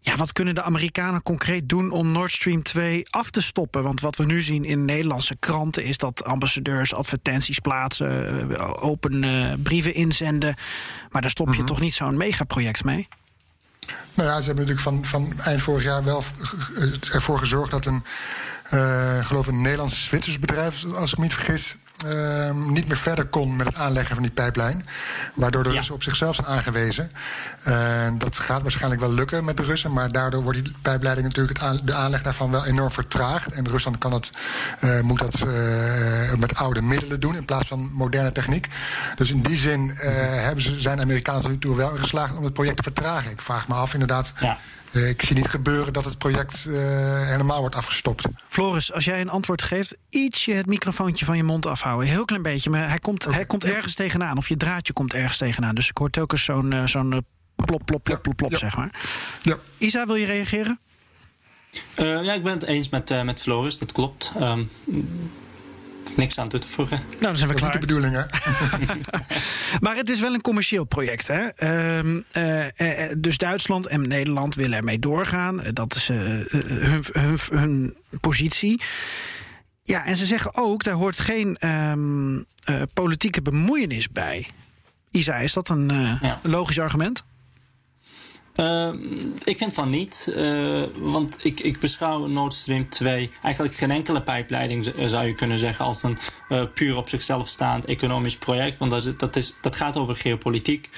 Ja, 0.00 0.16
wat 0.16 0.32
kunnen 0.32 0.54
de 0.54 0.62
Amerikanen 0.62 1.22
concreet 1.22 1.68
doen 1.68 1.90
om 1.90 2.12
Nord 2.12 2.32
Stream 2.32 2.62
2 2.62 3.06
af 3.10 3.30
te 3.30 3.42
stoppen? 3.42 3.82
Want 3.82 4.00
wat 4.00 4.16
we 4.16 4.24
nu 4.24 4.40
zien 4.40 4.64
in 4.64 4.84
Nederlandse 4.84 5.36
kranten 5.38 5.84
is 5.84 5.98
dat 5.98 6.24
ambassadeurs 6.24 6.94
advertenties 6.94 7.58
plaatsen, 7.58 8.50
eh, 8.50 8.84
open 8.84 9.22
uh, 9.22 9.52
brieven 9.62 9.94
inzenden. 9.94 10.56
Maar 11.10 11.22
daar 11.22 11.30
stop 11.30 11.48
je 11.48 11.58
mhm. 11.58 11.66
toch 11.66 11.80
niet 11.80 11.94
zo'n 11.94 12.16
megaproject 12.16 12.84
mee? 12.84 13.08
Nou 14.14 14.28
ja, 14.28 14.40
ze 14.40 14.46
hebben 14.46 14.66
natuurlijk 14.66 14.80
van, 14.80 15.04
van 15.04 15.40
eind 15.40 15.62
vorig 15.62 15.82
jaar 15.82 16.04
wel 16.04 16.22
ervoor 17.12 17.38
gezorgd 17.38 17.70
dat 17.70 17.86
een, 17.86 18.04
uh, 18.72 19.26
geloof 19.26 19.46
een 19.46 19.62
Nederlands-Zwitsers 19.62 20.38
bedrijf, 20.38 20.84
als 20.94 21.12
ik 21.12 21.18
me 21.18 21.24
niet 21.24 21.34
vergis, 21.34 21.76
uh, 22.06 22.50
niet 22.50 22.88
meer 22.88 22.96
verder 22.96 23.26
kon 23.26 23.56
met 23.56 23.66
het 23.66 23.76
aanleggen 23.76 24.14
van 24.14 24.22
die 24.22 24.32
pijplijn. 24.32 24.84
Waardoor 25.34 25.62
de 25.62 25.70
Russen 25.70 25.94
op 25.94 26.02
zichzelf 26.02 26.34
zijn 26.34 26.46
aangewezen. 26.46 27.10
Uh, 27.68 28.08
dat 28.18 28.38
gaat 28.38 28.62
waarschijnlijk 28.62 29.00
wel 29.00 29.12
lukken 29.12 29.44
met 29.44 29.56
de 29.56 29.62
Russen. 29.62 29.92
Maar 29.92 30.12
daardoor 30.12 30.42
wordt 30.42 30.64
die 30.64 30.74
pijpleiding 30.82 31.26
natuurlijk 31.26 31.60
het 31.60 31.86
de 31.86 31.94
aanleg 31.94 32.22
daarvan 32.22 32.50
wel 32.50 32.66
enorm 32.66 32.90
vertraagd. 32.90 33.52
En 33.52 33.68
Rusland 33.68 33.98
kan 33.98 34.12
het, 34.12 34.30
uh, 34.80 35.00
moet 35.00 35.18
dat 35.18 35.42
uh, 35.46 36.34
met 36.34 36.54
oude 36.54 36.82
middelen 36.82 37.20
doen 37.20 37.36
in 37.36 37.44
plaats 37.44 37.68
van 37.68 37.90
moderne 37.92 38.32
techniek. 38.32 38.66
Dus 39.16 39.30
in 39.30 39.42
die 39.42 39.56
zin 39.56 39.90
hebben 39.90 40.64
ze, 40.64 40.80
zijn 40.80 41.00
Amerikanen 41.00 41.40
tot 41.40 41.50
nu 41.50 41.58
toe 41.58 41.76
wel 41.76 41.96
geslaagd 41.96 42.36
om 42.36 42.44
het 42.44 42.52
project 42.52 42.76
te 42.76 42.82
vertragen. 42.82 43.30
Ik 43.30 43.42
vraag 43.42 43.68
me 43.68 43.74
af 43.74 43.92
inderdaad. 43.92 44.32
Ja. 44.40 44.58
Eh, 44.92 45.08
ik 45.08 45.22
zie 45.22 45.36
niet 45.36 45.46
gebeuren 45.48 45.92
dat 45.92 46.04
het 46.04 46.18
project 46.18 46.64
uh, 46.68 46.76
helemaal 47.26 47.60
wordt 47.60 47.76
afgestopt. 47.76 48.24
Floris, 48.48 48.92
als 48.92 49.04
jij 49.04 49.20
een 49.20 49.28
antwoord 49.28 49.62
geeft, 49.62 49.96
ietsje 50.08 50.52
het 50.52 50.66
microfoontje 50.66 51.24
van 51.24 51.36
je 51.36 51.42
mond 51.42 51.66
afhouden. 51.66 52.08
Heel 52.08 52.24
klein 52.24 52.42
beetje, 52.42 52.70
maar 52.70 52.88
hij 52.88 52.98
komt, 52.98 53.24
hij 53.24 53.46
komt 53.46 53.64
ergens 53.64 53.94
tegenaan. 53.94 54.36
Of 54.36 54.48
je 54.48 54.56
draadje 54.56 54.92
komt 54.92 55.14
ergens 55.14 55.38
tegenaan. 55.38 55.74
Dus 55.74 55.88
ik 55.88 55.96
hoor 55.96 56.10
telkens 56.10 56.44
zo'n 56.44 56.72
uh, 56.72 56.86
zo'n 56.86 57.24
plop, 57.54 57.82
plop, 57.84 58.02
plop, 58.02 58.22
plop, 58.22 58.36
plop, 58.36 58.56
zeg 58.56 58.76
maar. 58.76 58.90
Ja. 59.42 59.56
Isa, 59.78 60.06
wil 60.06 60.14
je 60.14 60.26
reageren? 60.26 60.78
Uh, 62.00 62.24
ja, 62.24 62.32
ik 62.32 62.42
ben 62.42 62.52
het 62.52 62.62
eens 62.62 62.88
met, 62.88 63.10
uh, 63.10 63.22
met 63.22 63.40
Floris, 63.42 63.78
dat 63.78 63.92
klopt. 63.92 64.32
Um, 64.40 64.70
niks 66.18 66.38
aan 66.38 66.48
toe 66.48 66.60
te 66.60 66.68
voegen. 66.68 66.98
Nou, 67.08 67.20
dan 67.20 67.36
zijn 67.36 67.48
we 67.48 67.54
dat 67.54 67.62
klaar. 67.62 67.72
niet 67.72 67.80
de 67.80 67.86
bedoeling, 67.86 68.14
hè? 68.14 68.24
maar 69.84 69.96
het 69.96 70.10
is 70.10 70.20
wel 70.20 70.34
een 70.34 70.40
commercieel 70.40 70.84
project, 70.84 71.28
hè? 71.28 71.46
Uh, 71.62 72.14
uh, 72.32 73.12
dus 73.18 73.36
Duitsland 73.36 73.86
en 73.86 74.08
Nederland 74.08 74.54
willen 74.54 74.76
ermee 74.76 74.98
doorgaan. 74.98 75.60
Dat 75.72 75.94
is 75.94 76.08
hun, 76.08 76.46
hun, 77.12 77.38
hun, 77.50 77.96
positie. 78.20 78.82
Ja, 79.82 80.04
en 80.04 80.16
ze 80.16 80.26
zeggen 80.26 80.54
ook, 80.54 80.84
daar 80.84 80.94
hoort 80.94 81.20
geen 81.20 81.56
um, 81.66 82.44
politieke 82.94 83.42
bemoeienis 83.42 84.08
bij. 84.08 84.48
Isa, 85.10 85.34
is 85.34 85.52
dat 85.52 85.68
een 85.68 85.88
ja. 86.20 86.40
logisch 86.42 86.80
argument? 86.80 87.24
Uh, 88.60 88.92
ik 89.44 89.58
vind 89.58 89.74
van 89.74 89.90
niet. 89.90 90.26
Uh, 90.36 90.82
want 90.98 91.44
ik, 91.44 91.60
ik 91.60 91.80
beschouw 91.80 92.26
Nord 92.26 92.52
Stream 92.52 92.88
2 92.88 93.30
eigenlijk 93.42 93.74
geen 93.74 93.90
enkele 93.90 94.22
pijpleiding, 94.22 94.92
zou 94.96 95.26
je 95.26 95.34
kunnen 95.34 95.58
zeggen, 95.58 95.84
als 95.84 96.02
een 96.02 96.18
uh, 96.48 96.62
puur 96.74 96.96
op 96.96 97.08
zichzelf 97.08 97.48
staand 97.48 97.84
economisch 97.84 98.36
project. 98.36 98.78
Want 98.78 98.90
dat, 98.90 99.04
is, 99.04 99.16
dat, 99.16 99.36
is, 99.36 99.54
dat 99.60 99.76
gaat 99.76 99.96
over 99.96 100.16
geopolitiek. 100.16 100.90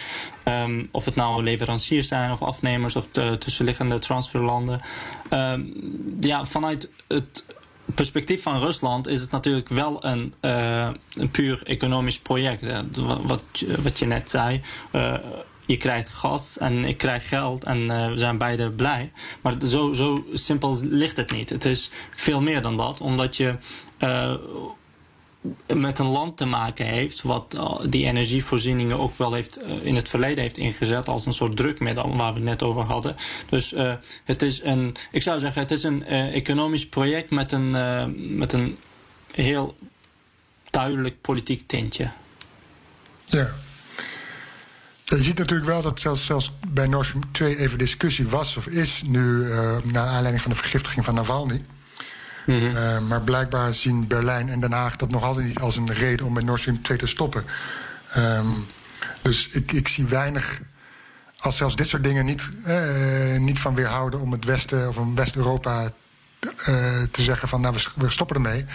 Um, 0.44 0.88
of 0.92 1.04
het 1.04 1.14
nou 1.14 1.42
leveranciers 1.42 2.08
zijn 2.08 2.30
of 2.30 2.42
afnemers 2.42 2.96
of 2.96 3.06
de 3.10 3.36
tussenliggende 3.38 3.98
transferlanden. 3.98 4.80
Ehm, 5.28 5.62
ja, 6.20 6.46
vanuit 6.46 6.90
het 7.08 7.44
perspectief 7.94 8.42
van 8.42 8.60
Rusland 8.60 9.08
is 9.08 9.20
het 9.20 9.30
natuurlijk 9.30 9.68
wel 9.68 10.04
een, 10.04 10.32
een 10.40 11.30
puur 11.30 11.62
economisch 11.64 12.18
project. 12.18 12.62
wat, 13.26 13.42
wat 13.82 13.98
je 13.98 14.06
net 14.06 14.30
zei 14.30 14.60
je 15.70 15.76
krijgt 15.76 16.08
gas 16.08 16.58
en 16.58 16.84
ik 16.84 16.98
krijg 16.98 17.28
geld 17.28 17.64
en 17.64 17.78
uh, 17.78 18.08
we 18.08 18.18
zijn 18.18 18.38
beide 18.38 18.70
blij. 18.70 19.12
Maar 19.40 19.54
zo, 19.64 19.92
zo 19.92 20.24
simpel 20.32 20.78
ligt 20.82 21.16
het 21.16 21.30
niet. 21.30 21.50
Het 21.50 21.64
is 21.64 21.90
veel 22.10 22.40
meer 22.40 22.62
dan 22.62 22.76
dat, 22.76 23.00
omdat 23.00 23.36
je 23.36 23.56
uh, 23.98 24.34
met 25.74 25.98
een 25.98 26.06
land 26.06 26.36
te 26.36 26.46
maken 26.46 26.86
heeft 26.86 27.22
wat 27.22 27.54
uh, 27.54 27.80
die 27.88 28.06
energievoorzieningen 28.06 28.98
ook 28.98 29.14
wel 29.14 29.32
heeft 29.32 29.60
in 29.82 29.94
het 29.94 30.08
verleden 30.08 30.42
heeft 30.42 30.58
ingezet 30.58 31.08
als 31.08 31.26
een 31.26 31.32
soort 31.32 31.56
drukmiddel 31.56 32.16
waar 32.16 32.32
we 32.32 32.38
het 32.38 32.48
net 32.48 32.62
over 32.62 32.84
hadden. 32.84 33.16
Dus 33.48 33.74
het 34.24 34.42
is 34.42 34.62
een, 34.62 34.96
ik 35.10 35.22
zou 35.22 35.40
zeggen, 35.40 35.62
het 35.62 35.70
is 35.70 35.82
een 35.82 36.04
economisch 36.32 36.88
project 36.88 37.30
met 37.30 37.52
een, 37.52 37.70
met 38.36 38.52
een 38.52 38.78
heel 39.32 39.76
duidelijk 40.70 41.20
politiek 41.20 41.66
tintje. 41.66 42.10
Ja. 43.24 43.54
Je 45.16 45.22
ziet 45.22 45.38
natuurlijk 45.38 45.68
wel 45.68 45.82
dat 45.82 46.00
zelfs, 46.00 46.24
zelfs 46.24 46.52
bij 46.68 46.86
Nord 46.86 47.06
Stream 47.06 47.32
2 47.32 47.56
even 47.56 47.78
discussie 47.78 48.28
was 48.28 48.56
of 48.56 48.66
is 48.66 49.02
nu 49.06 49.20
uh, 49.20 49.76
naar 49.84 50.06
aanleiding 50.06 50.42
van 50.42 50.50
de 50.50 50.56
vergiftiging 50.56 51.04
van 51.04 51.14
Navalny. 51.14 51.62
Mm 52.46 52.58
-hmm. 52.58 52.76
uh, 52.76 52.98
maar 52.98 53.20
blijkbaar 53.20 53.74
zien 53.74 54.06
Berlijn 54.06 54.48
en 54.48 54.60
Den 54.60 54.72
Haag 54.72 54.96
dat 54.96 55.10
nog 55.10 55.24
altijd 55.24 55.46
niet 55.46 55.58
als 55.58 55.76
een 55.76 55.92
reden 55.92 56.26
om 56.26 56.32
met 56.32 56.44
Nord 56.44 56.60
Stream 56.60 56.82
2 56.82 56.98
te 56.98 57.06
stoppen. 57.06 57.44
Um, 58.16 58.66
dus 59.22 59.48
ik, 59.48 59.72
ik 59.72 59.88
zie 59.88 60.04
weinig, 60.04 60.60
als 61.38 61.56
zelfs 61.56 61.76
dit 61.76 61.88
soort 61.88 62.04
dingen 62.04 62.24
niet, 62.24 62.48
uh, 62.66 63.38
niet 63.38 63.58
van 63.58 63.74
weerhouden 63.74 64.20
om 64.20 64.32
het 64.32 64.44
Westen 64.44 64.88
of 64.88 64.96
om 64.96 65.14
West-Europa 65.14 65.90
te 67.10 67.22
zeggen 67.22 67.48
van 67.48 67.60
nou 67.60 67.76
we 67.96 68.10
stoppen 68.10 68.36
ermee. 68.36 68.66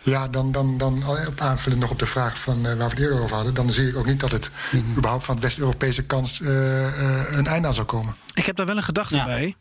Ja, 0.00 0.28
dan, 0.28 0.52
dan, 0.52 0.78
dan 0.78 1.02
aanvullend 1.36 1.80
nog 1.80 1.90
op 1.90 1.98
de 1.98 2.06
vraag 2.06 2.38
van, 2.38 2.58
uh, 2.58 2.62
waar 2.62 2.76
we 2.76 2.84
het 2.84 2.98
eerder 2.98 3.20
over 3.20 3.36
hadden... 3.36 3.54
dan 3.54 3.72
zie 3.72 3.88
ik 3.88 3.96
ook 3.96 4.06
niet 4.06 4.20
dat 4.20 4.30
het 4.30 4.50
mm 4.70 4.80
-hmm. 4.80 4.96
überhaupt 4.96 5.24
van 5.24 5.34
het 5.34 5.44
West-Europese 5.44 6.04
kans 6.04 6.40
uh, 6.40 6.48
uh, 6.48 7.36
een 7.36 7.46
einde 7.46 7.68
aan 7.68 7.74
zou 7.74 7.86
komen. 7.86 8.14
Ik 8.34 8.46
heb 8.46 8.56
daar 8.56 8.66
wel 8.66 8.76
een 8.76 8.82
gedachte 8.82 9.16
ja. 9.16 9.24
bij. 9.24 9.54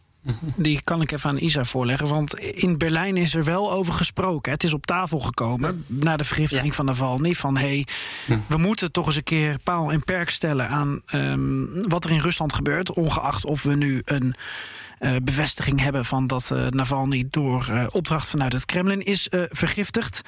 Die 0.56 0.82
kan 0.84 1.02
ik 1.02 1.12
even 1.12 1.30
aan 1.30 1.38
Isa 1.38 1.64
voorleggen. 1.64 2.08
Want 2.08 2.40
in 2.40 2.78
Berlijn 2.78 3.18
is 3.18 3.36
er 3.36 3.44
wel 3.44 3.72
over 3.72 3.94
gesproken. 3.94 4.52
Het 4.52 4.64
is 4.64 4.74
op 4.74 4.86
tafel 4.86 5.20
gekomen 5.20 5.86
ja. 5.88 5.96
na 6.06 6.18
de 6.18 6.24
vergiftiging 6.24 6.68
ja. 6.68 6.74
van 6.74 6.86
Navalny. 6.86 7.34
Van 7.34 7.58
hé, 7.58 7.68
hey, 7.68 7.88
ja. 8.26 8.40
we 8.48 8.58
moeten 8.58 8.92
toch 8.92 9.06
eens 9.06 9.16
een 9.16 9.24
keer 9.24 9.58
paal 9.64 9.92
en 9.92 10.04
perk 10.04 10.30
stellen 10.30 10.70
aan 10.70 11.02
um, 11.14 11.90
wat 11.90 12.06
er 12.06 12.12
in 12.12 12.20
Rusland 12.20 12.54
gebeurt. 12.54 12.94
Ongeacht 12.94 13.46
of 13.46 13.64
we 13.64 13.76
nu 13.76 14.02
een 14.06 14.24
uh, 14.26 14.32
bevestiging 15.24 15.82
hebben 15.82 16.06
van 16.06 16.28
dat 16.28 16.50
uh, 16.54 16.68
Navalny 16.68 17.28
door 17.30 17.68
uh, 17.72 17.86
opdracht 17.92 18.28
vanuit 18.28 18.54
het 18.54 18.66
Kremlin 18.66 19.06
is 19.06 19.28
vergiftigd. 19.32 20.22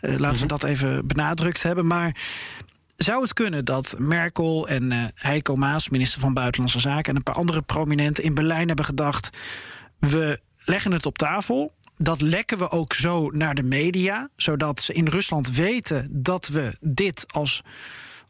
laten 0.00 0.40
we 0.40 0.46
dat 0.46 0.62
even 0.62 1.06
benadrukt 1.06 1.62
hebben. 1.62 1.86
Maar 1.86 2.16
zou 2.96 3.22
het 3.22 3.32
kunnen 3.32 3.64
dat 3.64 3.94
Merkel 3.98 4.68
en 4.68 5.12
Heiko 5.14 5.56
Maas, 5.56 5.88
minister 5.88 6.20
van 6.20 6.34
Buitenlandse 6.34 6.80
Zaken, 6.80 7.10
en 7.10 7.16
een 7.16 7.22
paar 7.22 7.34
andere 7.34 7.62
prominenten 7.62 8.24
in 8.24 8.34
Berlijn 8.34 8.66
hebben 8.66 8.84
gedacht: 8.84 9.30
we 9.98 10.40
leggen 10.64 10.92
het 10.92 11.06
op 11.06 11.18
tafel. 11.18 11.72
Dat 11.96 12.20
lekken 12.20 12.58
we 12.58 12.70
ook 12.70 12.92
zo 12.92 13.30
naar 13.30 13.54
de 13.54 13.62
media, 13.62 14.28
zodat 14.36 14.80
ze 14.80 14.92
in 14.92 15.08
Rusland 15.08 15.50
weten 15.50 16.08
dat 16.10 16.48
we 16.48 16.76
dit 16.80 17.24
als 17.28 17.62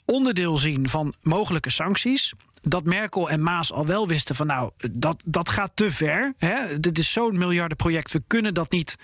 onderdeel 0.04 0.56
zien 0.56 0.88
van 0.88 1.14
mogelijke 1.22 1.70
sancties 1.70 2.32
dat 2.62 2.84
Merkel 2.84 3.30
en 3.30 3.42
Maas 3.42 3.72
al 3.72 3.86
wel 3.86 4.08
wisten 4.08 4.34
van 4.34 4.46
nou, 4.46 4.70
dat, 4.90 5.22
dat 5.26 5.48
gaat 5.48 5.70
te 5.74 5.90
ver. 5.90 6.34
Hè? 6.38 6.80
Dit 6.80 6.98
is 6.98 7.12
zo'n 7.12 7.38
miljardenproject, 7.38 8.12
we 8.12 8.22
kunnen 8.26 8.54
dat 8.54 8.70
niet 8.70 8.96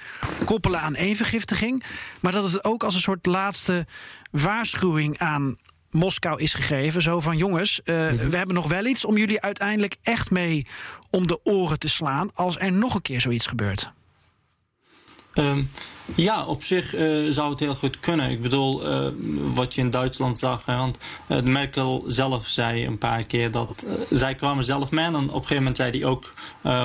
koppelen 0.44 0.80
aan 0.80 0.94
één 0.94 1.16
vergiftiging. 1.16 1.84
Maar 2.20 2.32
dat 2.32 2.52
het 2.52 2.64
ook 2.64 2.84
als 2.84 2.94
een 2.94 3.00
soort 3.00 3.26
laatste 3.26 3.86
waarschuwing 4.30 5.18
aan 5.18 5.56
Moskou 5.90 6.42
is 6.42 6.54
gegeven. 6.54 7.02
Zo 7.02 7.20
van 7.20 7.36
jongens, 7.36 7.78
uh, 7.78 7.84
we 8.10 8.36
hebben 8.36 8.54
nog 8.54 8.68
wel 8.68 8.84
iets 8.84 9.04
om 9.04 9.16
jullie 9.16 9.40
uiteindelijk 9.40 9.96
echt 10.02 10.30
mee 10.30 10.66
om 11.10 11.26
de 11.26 11.40
oren 11.44 11.78
te 11.78 11.88
slaan 11.88 12.30
als 12.34 12.58
er 12.58 12.72
nog 12.72 12.94
een 12.94 13.02
keer 13.02 13.20
zoiets 13.20 13.46
gebeurt. 13.46 13.92
Um, 15.38 15.68
ja, 16.14 16.44
op 16.44 16.62
zich 16.62 16.94
uh, 16.94 17.30
zou 17.30 17.50
het 17.50 17.60
heel 17.60 17.74
goed 17.74 18.00
kunnen. 18.00 18.30
Ik 18.30 18.42
bedoel, 18.42 18.86
uh, 18.86 19.08
wat 19.54 19.74
je 19.74 19.80
in 19.80 19.90
Duitsland 19.90 20.38
zag. 20.38 20.64
Hè, 20.64 20.76
want 20.76 20.98
uh, 21.28 21.40
Merkel 21.40 22.04
zelf 22.06 22.46
zei 22.46 22.86
een 22.86 22.98
paar 22.98 23.26
keer 23.26 23.50
dat. 23.50 23.86
zij 24.10 24.34
kwamen 24.34 24.64
zelf 24.64 24.90
mee. 24.90 25.04
En 25.04 25.14
op 25.14 25.22
een 25.22 25.30
gegeven 25.30 25.56
moment 25.56 25.76
zei 25.76 25.90
hij 25.90 26.04
ook 26.04 26.32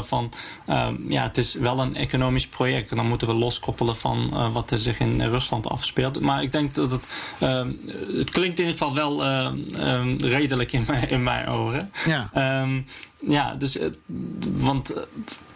van. 0.02 0.32
Ehm, 0.66 0.96
ja, 1.08 1.24
het 1.24 1.38
is 1.38 1.54
wel 1.54 1.80
een 1.80 1.96
economisch 1.96 2.48
project. 2.48 2.90
En 2.92 2.96
dan 2.96 3.08
moeten 3.08 3.28
we 3.28 3.34
loskoppelen 3.34 3.98
van 3.98 4.52
wat 4.54 4.72
er 4.72 4.80
zich 4.80 5.00
in 5.00 5.22
Rusland 5.22 5.68
afspeelt. 5.68 6.20
Maar 6.20 6.44
ik 6.44 6.52
denk 6.52 6.76
dat 6.76 6.92
het. 6.92 7.08
Ehm, 7.40 7.72
het 8.18 8.30
klinkt 8.30 8.60
in 8.60 8.66
ieder 8.66 8.78
geval 8.78 8.94
wel 8.94 9.26
um, 9.26 10.18
redelijk 10.18 10.72
in 10.72 10.84
mijn, 10.88 11.10
in 11.10 11.24
mijn 11.24 11.50
oren. 11.50 11.92
Ja. 12.06 12.30
ja, 13.28 13.56
dus. 13.56 13.78
want 14.52 14.94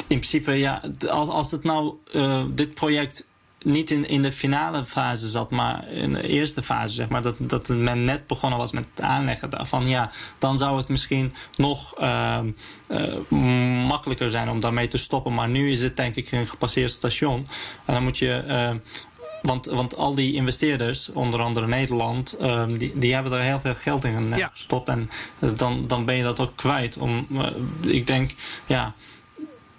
in 0.07 0.19
principe, 0.19 0.51
ja, 0.51 0.81
als, 1.09 1.29
als 1.29 1.51
het 1.51 1.63
nou 1.63 1.95
uh, 2.13 2.43
dit 2.49 2.73
project 2.73 3.25
niet 3.63 3.91
in, 3.91 4.07
in 4.07 4.21
de 4.21 4.31
finale 4.31 4.85
fase 4.85 5.27
zat, 5.27 5.51
maar 5.51 5.91
in 5.91 6.13
de 6.13 6.27
eerste 6.27 6.61
fase, 6.61 6.93
zeg 6.93 7.09
maar, 7.09 7.21
dat, 7.21 7.35
dat 7.37 7.67
men 7.67 8.03
net 8.03 8.27
begonnen 8.27 8.59
was 8.59 8.71
met 8.71 8.85
het 8.95 9.05
aanleggen 9.05 9.49
daarvan, 9.49 9.87
ja, 9.87 10.11
dan 10.37 10.57
zou 10.57 10.77
het 10.77 10.87
misschien 10.87 11.33
nog 11.55 11.99
uh, 12.01 12.39
uh, 12.89 13.87
makkelijker 13.87 14.29
zijn 14.29 14.49
om 14.49 14.59
daarmee 14.59 14.87
te 14.87 14.97
stoppen. 14.97 15.33
Maar 15.33 15.49
nu 15.49 15.71
is 15.71 15.81
het 15.81 15.97
denk 15.97 16.15
ik 16.15 16.31
een 16.31 16.47
gepasseerd 16.47 16.91
station. 16.91 17.47
En 17.85 17.93
dan 17.93 18.03
moet 18.03 18.17
je. 18.17 18.79
Want, 19.41 19.65
want 19.65 19.97
al 19.97 20.15
die 20.15 20.33
investeerders, 20.33 21.09
onder 21.09 21.41
andere 21.41 21.67
Nederland, 21.67 22.35
um, 22.41 22.77
die, 22.77 22.91
die 22.95 23.13
hebben 23.13 23.31
er 23.31 23.41
heel 23.41 23.59
veel 23.59 23.75
geld 23.75 24.03
in 24.03 24.33
gestopt. 24.51 24.87
Ja. 24.87 24.93
En 24.93 25.09
dan, 25.55 25.87
dan 25.87 26.05
ben 26.05 26.15
je 26.15 26.23
dat 26.23 26.39
ook 26.39 26.55
kwijt. 26.55 26.97
Om, 26.97 27.27
ik 27.81 28.07
denk, 28.07 28.35
ja, 28.65 28.93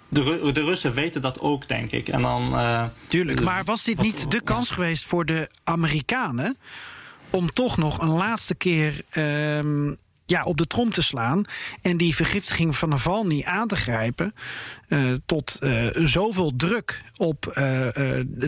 de, 0.09 0.51
de, 0.53 0.63
Russen 0.63 0.93
weten 0.93 1.21
dat 1.21 1.39
ook, 1.39 1.67
denk 1.67 1.91
ik. 1.91 2.07
En 2.07 2.21
dan, 2.21 2.53
uh, 2.53 2.83
Tuurlijk, 3.07 3.41
maar 3.41 3.63
was 3.63 3.83
dit 3.83 4.01
niet 4.01 4.31
de 4.31 4.41
kans 4.41 4.69
ja. 4.69 4.75
geweest 4.75 5.05
voor 5.05 5.25
de 5.25 5.49
Amerikanen 5.63 6.57
om 7.29 7.49
toch 7.49 7.77
nog 7.77 8.01
een 8.01 8.09
laatste 8.09 8.55
keer 8.55 9.01
um, 9.15 9.97
ja, 10.25 10.43
op 10.43 10.57
de 10.57 10.67
trom 10.67 10.91
te 10.91 11.01
slaan 11.01 11.43
en 11.81 11.97
die 11.97 12.15
vergiftiging 12.15 12.75
van 12.75 12.89
Navalny 12.89 13.43
aan 13.45 13.67
te 13.67 13.75
grijpen 13.75 14.33
uh, 14.87 15.13
tot 15.25 15.57
zoveel 15.91 16.53
druk 16.55 17.01
op 17.17 17.59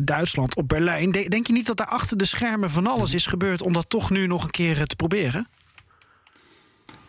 Duitsland, 0.04 0.56
op 0.56 0.68
Berlijn? 0.68 1.12
De, 1.12 1.30
denk 1.30 1.48
je 1.48 1.54
niet 1.54 1.68
dat 1.68 1.78
daar 1.78 1.88
achter 1.88 2.18
de 2.18 2.26
schermen 2.26 2.72
van 2.72 2.88
alles 2.88 3.14
is 3.14 3.26
gebeurd 3.26 3.62
om 3.62 3.74
dat 3.74 3.90
toch 3.90 4.10
nu 4.10 4.28
nog 4.28 4.44
een 4.44 4.52
keer 4.52 4.88
te 4.88 4.96
proberen? 4.96 5.48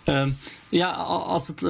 Ehm, 0.04 0.30
ja, 0.68 0.90
als 0.90 1.46
het 1.46 1.62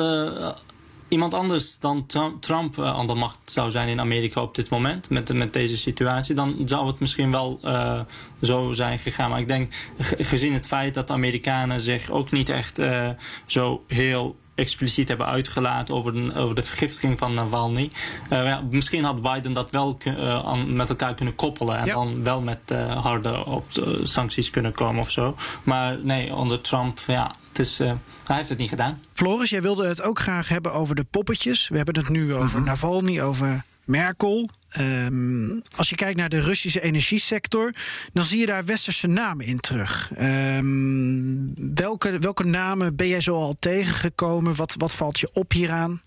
iemand 1.10 1.34
anders 1.34 1.78
dan 1.78 2.06
Trump 2.40 2.76
uh, 2.76 2.96
aan 2.96 3.06
de 3.06 3.14
macht 3.14 3.38
zou 3.44 3.70
zijn 3.70 3.88
in 3.88 4.00
Amerika 4.00 4.42
op 4.42 4.54
dit 4.54 4.70
moment, 4.70 5.10
met, 5.10 5.32
met 5.32 5.52
deze 5.52 5.76
situatie, 5.76 6.34
dan 6.34 6.56
zou 6.64 6.86
het 6.86 6.98
misschien 6.98 7.30
wel 7.30 7.58
uh, 7.64 8.00
zo 8.42 8.72
zijn 8.72 8.98
gegaan. 8.98 9.30
Maar 9.30 9.40
ik 9.40 9.48
denk, 9.48 9.72
gezien 9.98 10.52
het 10.52 10.66
feit 10.66 10.94
dat 10.94 11.06
de 11.06 11.12
Amerikanen 11.12 11.80
zich 11.80 12.10
ook 12.10 12.30
niet 12.30 12.48
echt 12.48 12.78
uh, 12.78 13.08
zo 13.46 13.84
heel 13.86 14.36
expliciet 14.60 15.08
hebben 15.08 15.26
uitgelaten 15.26 15.94
over 15.94 16.12
de, 16.12 16.34
over 16.34 16.54
de 16.54 16.62
vergiftiging 16.62 17.18
van 17.18 17.34
Navalny. 17.34 17.90
Uh, 18.32 18.44
ja, 18.44 18.62
misschien 18.70 19.04
had 19.04 19.22
Biden 19.22 19.52
dat 19.52 19.70
wel 19.70 19.98
uh, 20.04 20.44
aan, 20.44 20.76
met 20.76 20.88
elkaar 20.88 21.14
kunnen 21.14 21.34
koppelen 21.34 21.78
en 21.78 21.86
ja. 21.86 21.94
dan 21.94 22.24
wel 22.24 22.40
met 22.40 22.60
uh, 22.72 23.02
harde 23.02 23.44
op, 23.44 23.64
sancties 24.02 24.50
kunnen 24.50 24.72
komen 24.72 25.00
of 25.00 25.10
zo. 25.10 25.36
Maar 25.62 25.96
nee, 26.02 26.34
onder 26.34 26.60
Trump, 26.60 26.98
ja, 27.06 27.30
het 27.48 27.58
is, 27.58 27.78
hij 27.78 27.98
heeft 28.26 28.48
het 28.48 28.58
niet 28.58 28.68
gedaan. 28.68 29.00
Floris, 29.14 29.50
jij 29.50 29.62
wilde 29.62 29.86
het 29.86 30.02
ook 30.02 30.18
graag 30.18 30.48
hebben 30.48 30.72
over 30.72 30.94
de 30.94 31.04
poppetjes. 31.10 31.68
We 31.68 31.76
hebben 31.76 31.98
het 31.98 32.08
nu 32.08 32.34
over 32.34 32.48
mm 32.48 32.54
-hmm. 32.54 32.64
Navalny, 32.64 33.20
over 33.20 33.64
Merkel. 33.90 34.50
Um, 34.79 35.62
als 35.76 35.88
je 35.88 35.96
kijkt 35.96 36.18
naar 36.18 36.29
de 36.29 36.40
Russische 36.40 36.81
energiesector, 36.81 37.72
dan 38.12 38.24
zie 38.24 38.38
je 38.38 38.46
daar 38.46 38.64
westerse 38.64 39.07
namen 39.07 39.46
in 39.46 39.61
terug. 39.61 40.11
Um, 40.20 41.53
welke, 41.74 42.18
welke 42.18 42.44
namen 42.44 42.96
ben 42.96 43.09
jij 43.09 43.20
zo 43.20 43.35
al 43.35 43.57
tegengekomen? 43.59 44.55
Wat, 44.55 44.74
wat 44.79 44.92
valt 44.92 45.20
je 45.20 45.31
op 45.33 45.53
hieraan? 45.53 46.03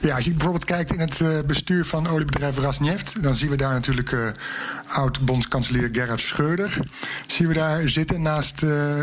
Ja, 0.00 0.14
als 0.14 0.24
je 0.24 0.30
bijvoorbeeld 0.30 0.64
kijkt 0.64 0.92
in 0.92 0.98
het 0.98 1.20
uh, 1.20 1.40
bestuur 1.46 1.84
van 1.84 2.06
oliebedrijf 2.06 2.58
Rasneft, 2.58 3.22
dan 3.22 3.34
zien 3.34 3.50
we 3.50 3.56
daar 3.56 3.72
natuurlijk 3.72 4.12
uh, 4.12 4.28
oud-bondskanselier 4.86 5.88
Gerhard 5.92 6.20
Schreuder. 6.20 6.78
Zien 7.26 7.48
we 7.48 7.54
daar 7.54 7.88
zitten 7.88 8.22
naast, 8.22 8.62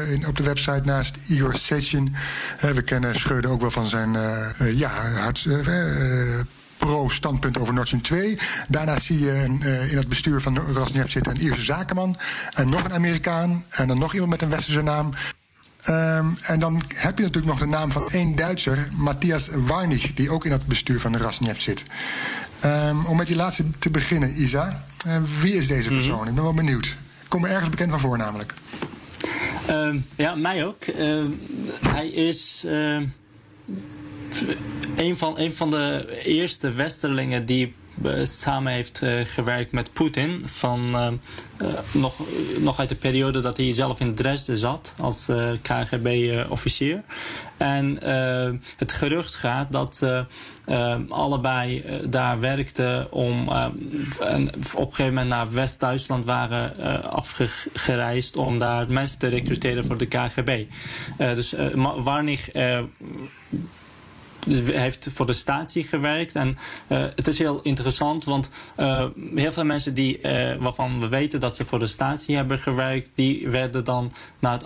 in, 0.09 0.23
op 0.27 0.37
de 0.37 0.43
website 0.43 0.81
naast 0.83 1.29
Igor 1.29 1.55
Sechin. 1.55 2.15
we 2.59 2.81
kennen 2.81 3.15
Schreuder 3.15 3.51
ook 3.51 3.61
wel 3.61 3.71
van 3.71 3.85
zijn 3.85 4.11
ja, 4.73 4.89
hart, 5.11 5.47
pro-standpunt 6.79 7.57
over 7.57 7.73
Nord 7.73 7.87
Stream 7.87 8.03
2. 8.03 8.37
Daarna 8.67 8.99
zie 8.99 9.19
je 9.19 9.57
uh, 9.61 9.91
in 9.91 9.97
het 9.97 10.07
bestuur 10.07 10.41
van 10.41 10.57
Rosneft 10.57 11.11
zitten 11.11 11.31
een 11.31 11.41
Ierse 11.41 11.61
zakenman. 11.61 12.17
En 12.53 12.69
nog 12.69 12.83
een 12.83 12.93
Amerikaan. 12.93 13.65
En 13.69 13.87
dan 13.87 13.99
nog 13.99 14.13
iemand 14.13 14.29
met 14.31 14.41
een 14.41 14.49
westerse 14.49 14.81
naam. 14.81 15.09
Um, 15.89 16.37
en 16.41 16.59
dan 16.59 16.83
heb 16.87 17.17
je 17.17 17.23
natuurlijk 17.23 17.45
nog 17.45 17.59
de 17.59 17.65
naam 17.65 17.91
van 17.91 18.07
één 18.09 18.35
Duitser, 18.35 18.87
Matthias 18.97 19.49
Warnig, 19.53 20.13
die 20.13 20.29
ook 20.29 20.45
in 20.45 20.51
het 20.51 20.65
bestuur 20.65 20.99
van 20.99 21.11
de 21.11 21.17
Rosneft 21.17 21.61
zit. 21.61 21.83
Um, 22.65 23.05
om 23.05 23.17
met 23.17 23.27
die 23.27 23.35
laatste 23.35 23.63
te 23.79 23.89
beginnen, 23.89 24.41
Isa. 24.41 24.85
Uh, 25.07 25.15
wie 25.41 25.53
is 25.53 25.67
deze 25.67 25.89
persoon? 25.89 26.13
Mm 26.13 26.19
-hmm. 26.19 26.27
Ik 26.27 26.35
ben 26.35 26.43
wel 26.43 26.53
benieuwd. 26.53 26.85
Ik 27.21 27.29
kom 27.29 27.45
er 27.45 27.51
ergens 27.51 27.69
bekend 27.69 27.89
van 27.89 27.99
voor, 27.99 28.17
namelijk. 28.17 28.53
Uh, 29.69 29.95
ja, 30.15 30.35
mij 30.35 30.65
ook. 30.65 30.85
hij 31.87 32.07
is 32.07 32.65
een 34.95 35.17
van, 35.17 35.39
een 35.39 35.53
van 35.53 35.69
de 35.69 36.19
eerste 36.23 36.71
Westerlingen 36.71 37.45
die 37.45 37.73
samen 38.23 38.73
heeft 38.73 39.01
uh, 39.03 39.11
gewerkt 39.23 39.71
met 39.71 39.93
Poetin. 39.93 40.41
Van, 40.45 40.79
uh, 40.89 41.07
nog, 41.93 42.19
nog 42.59 42.79
uit 42.79 42.89
de 42.89 42.95
periode 42.95 43.41
dat 43.41 43.57
hij 43.57 43.73
zelf 43.73 43.99
in 43.99 44.13
Dresden 44.13 44.57
zat 44.57 44.93
als 44.97 45.27
KGB-officier. 45.61 47.03
En 47.57 47.97
het 48.77 48.91
gerucht 48.91 49.35
gaat 49.35 49.71
dat 49.71 49.95
ze 49.95 50.25
allebei 51.09 51.83
daar 52.09 52.39
werkten 52.39 53.11
om. 53.11 53.47
op 53.49 53.73
een 54.19 54.49
gegeven 54.73 55.05
moment 55.05 55.27
naar 55.27 55.51
West-Duitsland 55.51 56.25
waren 56.25 57.03
afgereisd 57.11 58.35
om 58.35 58.59
daar 58.59 58.85
mensen 58.89 59.19
te 59.19 59.27
recruteren 59.27 59.85
voor 59.85 59.97
de 59.97 60.07
KGB. 60.07 60.65
dus 61.17 61.53
Warnig 62.03 62.49
heeft 64.65 65.07
voor 65.11 65.25
de 65.25 65.33
statie 65.33 65.83
gewerkt. 65.83 66.35
En 66.35 66.57
uh, 66.87 66.99
het 67.15 67.27
is 67.27 67.37
heel 67.37 67.61
interessant, 67.61 68.25
want 68.25 68.49
uh, 68.77 69.05
heel 69.35 69.51
veel 69.51 69.63
mensen 69.63 69.93
die, 69.93 70.19
uh, 70.21 70.55
waarvan 70.55 70.99
we 70.99 71.07
weten 71.07 71.39
dat 71.39 71.55
ze 71.55 71.65
voor 71.65 71.79
de 71.79 71.87
statie 71.87 72.35
hebben 72.35 72.59
gewerkt, 72.59 73.09
die 73.13 73.49
werden 73.49 73.83
dan 73.83 74.11
na 74.39 74.51
het 74.51 74.65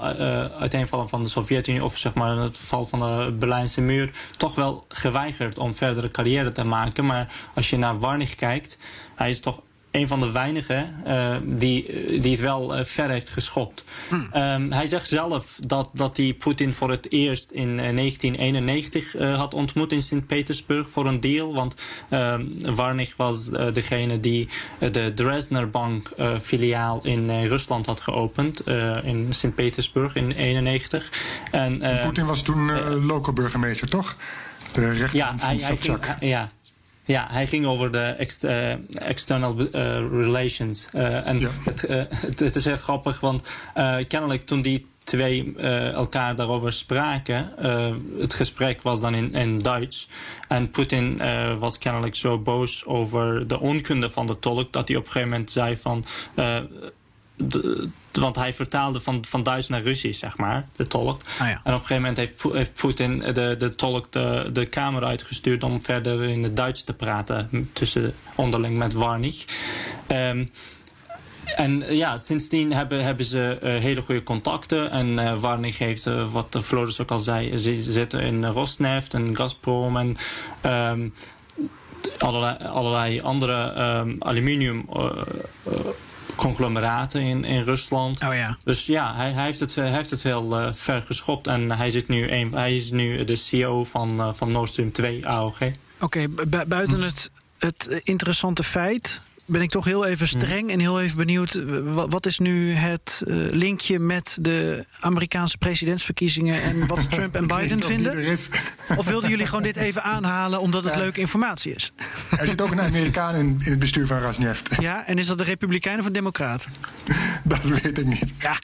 uiteenvallen 0.54 1.10
van 1.10 1.24
de 1.24 1.30
Sovjet-Unie 1.30 1.84
of 1.84 1.98
zeg 1.98 2.14
maar 2.14 2.38
het 2.38 2.58
val 2.58 2.86
van 2.86 3.00
de 3.00 3.36
Berlijnse 3.40 3.82
muur 3.82 4.12
toch 4.38 4.56
wel 4.56 4.86
geweigerd 4.88 5.58
om 5.58 5.76
verdere 5.76 6.08
carrière 6.08 6.52
te 6.52 6.64
maken. 6.64 7.06
Maar 7.06 7.34
als 7.54 7.70
je 7.70 7.78
naar 7.78 8.00
Warnig 8.00 8.36
kijkt, 8.36 8.78
hij 9.16 9.30
is 9.30 9.40
toch 9.40 9.62
een 9.94 10.08
van 10.08 10.20
de 10.20 10.32
weinigen 10.32 10.96
uh, 11.08 11.36
die, 11.44 11.86
die 12.20 12.32
het 12.32 12.40
wel 12.40 12.78
uh, 12.78 12.86
ver 12.86 13.10
heeft 13.10 13.30
geschopt. 13.30 13.84
Hmm. 14.10 14.30
Um, 14.34 14.72
hij 14.72 14.86
zegt 14.86 15.08
zelf 15.08 15.60
dat, 15.68 15.90
dat 15.94 16.18
hij 16.18 16.34
Poetin 16.34 16.74
voor 16.74 16.90
het 16.90 17.12
eerst 17.12 17.52
in 17.52 17.70
uh, 17.70 17.76
1991 17.76 19.14
had 19.38 19.54
ontmoet 19.54 19.92
in 19.92 20.02
Sint-Petersburg 20.02 20.90
voor 20.90 21.06
een 21.06 21.20
deal. 21.20 21.54
Want 21.54 21.76
ehm, 22.10 22.46
Warnig 22.76 23.14
was 23.18 23.50
degene 23.74 24.20
die 24.20 24.48
de 24.92 25.12
Dresdner 25.14 25.70
Bank 25.70 26.12
filiaal 26.42 27.06
in 27.06 27.46
Rusland 27.46 27.86
had 27.86 28.00
geopend 28.00 28.68
in 29.04 29.28
Sint-Petersburg 29.30 30.16
in 30.16 30.24
1991. 30.24 31.12
En, 31.52 32.02
Poetin 32.02 32.26
was 32.26 32.42
toen 32.42 32.72
local 33.06 33.34
burgemeester, 33.34 33.90
toch? 33.90 34.18
De 34.74 35.08
ja, 35.12 35.28
van 35.38 35.48
hij, 35.48 35.58
hij 35.58 35.78
ging, 35.78 36.00
ja, 36.20 36.50
ja, 37.04 37.28
hij 37.32 37.48
ging 37.48 37.66
over 37.66 37.92
de 37.92 38.00
ex, 38.00 38.44
uh, 38.44 38.72
external 39.08 39.60
uh, 39.60 39.68
relations. 39.98 40.88
Uh, 40.94 41.28
en 41.28 41.40
ja. 41.40 41.50
het, 41.64 41.82
het, 41.82 42.40
het, 42.40 42.56
is 42.56 42.66
heel 42.66 42.78
grappig, 42.78 43.20
want 43.20 43.68
kennelijk 44.08 44.42
toen 44.42 44.62
die 44.62 44.88
twee 45.04 45.56
elkaar 45.94 46.36
daarover 46.36 46.74
spraken, 46.74 47.54
het 48.20 48.34
gesprek 48.34 48.82
was 48.82 49.02
dan 49.02 49.16
in, 49.16 49.34
in 49.34 49.60
Duits. 49.60 50.10
En 50.48 50.70
Poetin 50.70 51.22
was 51.60 51.78
kennelijk 51.78 52.16
zo 52.16 52.40
boos 52.40 52.86
over 52.86 53.48
de 53.48 53.60
onkunde 53.60 54.10
van 54.10 54.28
de 54.28 54.40
tolk 54.40 54.74
dat 54.74 54.88
hij 54.88 54.98
op 54.98 55.06
een 55.06 55.12
gegeven 55.12 55.30
moment 55.30 55.52
zei 55.52 55.78
van. 55.78 56.06
De, 57.36 57.90
want 58.12 58.36
hij 58.36 58.54
vertaalde 58.54 59.00
van, 59.00 59.26
van 59.26 59.44
Duits 59.44 59.68
naar 59.68 59.82
Russisch, 59.82 60.20
zeg 60.20 60.38
maar, 60.38 60.68
de 60.76 60.88
tolk. 60.88 61.22
Ah, 61.40 61.48
ja. 61.48 61.52
En 61.52 61.58
op 61.60 61.66
een 61.66 61.74
gegeven 61.74 61.96
moment 61.96 62.18
heeft, 62.18 62.44
heeft 62.44 62.74
Poetin 62.74 63.20
de, 63.20 63.56
de 63.58 63.76
tolk 63.76 64.12
de, 64.12 64.50
de 64.54 64.66
kamer 64.66 65.04
uitgestuurd 65.04 65.64
om 65.64 65.82
verder 65.82 66.24
in 66.24 66.44
het 66.44 66.56
Duits 66.56 66.84
te 66.84 66.94
praten, 66.94 67.70
tussen 67.74 68.14
onderling 68.36 68.78
met 68.78 68.94
Warnig. 68.94 69.46
Um, 70.08 70.48
en 71.56 71.96
ja, 71.96 72.18
sindsdien 72.18 72.74
hebben, 72.74 73.04
hebben 73.04 73.26
ze 73.26 73.60
uh, 73.64 73.78
hele 73.78 74.02
goede 74.02 74.24
contacten. 74.24 74.92
En 74.92 75.08
uh, 75.08 75.40
Warnig 75.40 75.78
heeft, 75.78 76.06
uh, 76.06 76.32
wat 76.32 76.58
Floris 76.62 77.02
ook 77.02 77.12
al 77.12 77.20
zei, 77.20 77.58
ze 77.58 77.92
zitten 77.92 78.20
in 78.20 78.46
Rosneft 78.46 79.14
en 79.14 79.36
Gazprom 79.36 79.98
en 79.98 80.18
um, 80.66 81.14
allerlei, 82.18 82.58
allerlei 82.58 83.22
andere 83.22 83.74
um, 84.00 84.16
aluminium 84.20 84.86
conglomeraten 86.36 87.22
in, 87.22 87.44
in 87.44 87.64
Rusland. 87.64 88.24
Oh 88.24 88.36
ja. 88.36 88.58
Dus 88.64 88.86
ja, 88.86 89.16
hij, 89.16 89.32
hij 89.32 89.44
heeft, 89.44 89.60
het, 89.60 89.76
hij 89.76 89.92
heeft 89.92 90.10
het 90.10 90.24
heel 90.24 90.60
uh, 90.60 90.74
ver 90.74 91.02
geschopt. 91.02 91.48
En 91.48 91.72
hij, 91.72 91.90
zit 91.90 92.08
nu 92.08 92.32
een, 92.32 92.52
hij 92.52 92.76
is 92.76 92.92
nu 92.92 93.24
de 93.24 93.36
CEO 93.36 93.84
van, 93.84 94.20
uh, 94.20 94.34
van 94.34 94.52
Nord 94.52 94.70
Stream 94.70 94.92
2 94.92 95.28
AOG. 95.28 95.56
Oké, 95.56 95.74
okay, 96.00 96.28
buiten 96.68 97.02
het, 97.02 97.32
het 97.58 98.02
interessante 98.04 98.64
feit 98.64 99.22
ben 99.46 99.62
ik 99.62 99.70
toch 99.70 99.86
heel 99.86 100.06
even 100.06 100.28
streng 100.28 100.72
en 100.72 100.80
heel 100.80 101.02
even 101.02 101.18
benieuwd. 101.18 101.60
Wat 102.10 102.26
is 102.26 102.40
nu 102.40 102.72
het 102.72 103.22
uh, 103.28 103.52
linkje 103.52 104.00
met 104.00 104.38
de 104.40 104.86
Amerikaanse 105.00 105.58
presidentsverkiezingen 105.58 106.62
en 106.62 106.88
wat 106.88 107.08
Trump 107.12 107.36
en 107.36 107.48
Biden 107.48 107.80
vinden? 107.80 108.38
Of 108.98 109.06
wilden 109.06 109.30
jullie 109.30 109.46
gewoon 109.46 109.64
dit 109.64 109.76
even 109.76 110.04
aanhalen 110.04 110.60
omdat 110.60 110.84
het 110.84 110.94
ja. 110.94 111.00
leuke 111.00 111.20
informatie 111.20 111.74
is? 111.74 111.92
Er 112.40 112.48
zit 112.48 112.62
ook 112.62 112.72
een 112.72 112.82
Amerikaan 112.82 113.36
in, 113.36 113.48
in 113.64 113.72
het 113.72 113.80
bestuur 113.80 114.08
van 114.08 114.20
Rasneft. 114.20 114.70
Ja, 114.80 115.06
en 115.06 115.18
is 115.18 115.28
dat 115.28 115.38
de 115.38 115.44
Republikein 115.44 116.00
of 116.00 116.06
een 116.06 116.14
Democraat? 116.14 116.66
Dat 117.44 117.62
weet 117.62 117.98
ik 117.98 118.06
niet. 118.06 118.32
Ja, 118.40 118.60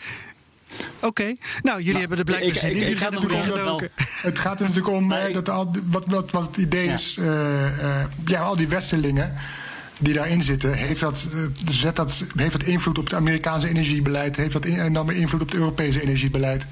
Oké, 0.95 1.05
okay. 1.07 1.37
nou 1.61 1.77
jullie 1.77 1.85
nou, 1.85 1.99
hebben 1.99 2.17
de 2.17 2.23
blijkbaar 2.23 2.55
zin 2.55 2.69
in. 2.69 2.77
Jullie 2.77 2.97
zijn 2.97 3.13
er. 3.13 3.89
Het 4.21 4.39
gaat 4.39 4.59
er 4.59 4.67
natuurlijk 4.67 4.95
om 4.95 5.07
nee, 5.07 5.33
dat 5.33 5.49
al, 5.49 5.71
wat, 5.85 6.03
wat, 6.07 6.31
wat 6.31 6.45
het 6.45 6.57
idee 6.57 6.85
ja. 6.85 6.93
is. 6.93 7.17
Uh, 7.19 7.25
uh, 7.25 8.03
ja, 8.25 8.41
al 8.41 8.55
die 8.55 8.67
westerlingen 8.67 9.35
die 9.99 10.13
daarin 10.13 10.41
zitten, 10.41 10.73
heeft 10.73 10.99
dat, 10.99 11.25
uh, 11.33 11.45
zet 11.71 11.95
dat, 11.95 12.23
heeft 12.35 12.51
dat 12.51 12.63
invloed 12.63 12.97
op 12.97 13.03
het 13.03 13.13
Amerikaanse 13.13 13.67
energiebeleid? 13.67 14.35
Heeft 14.35 14.53
dat 14.53 14.65
en 14.65 14.93
dan 14.93 15.11
invloed 15.11 15.41
op 15.41 15.47
het 15.47 15.59
Europese 15.59 16.01
energiebeleid? 16.01 16.65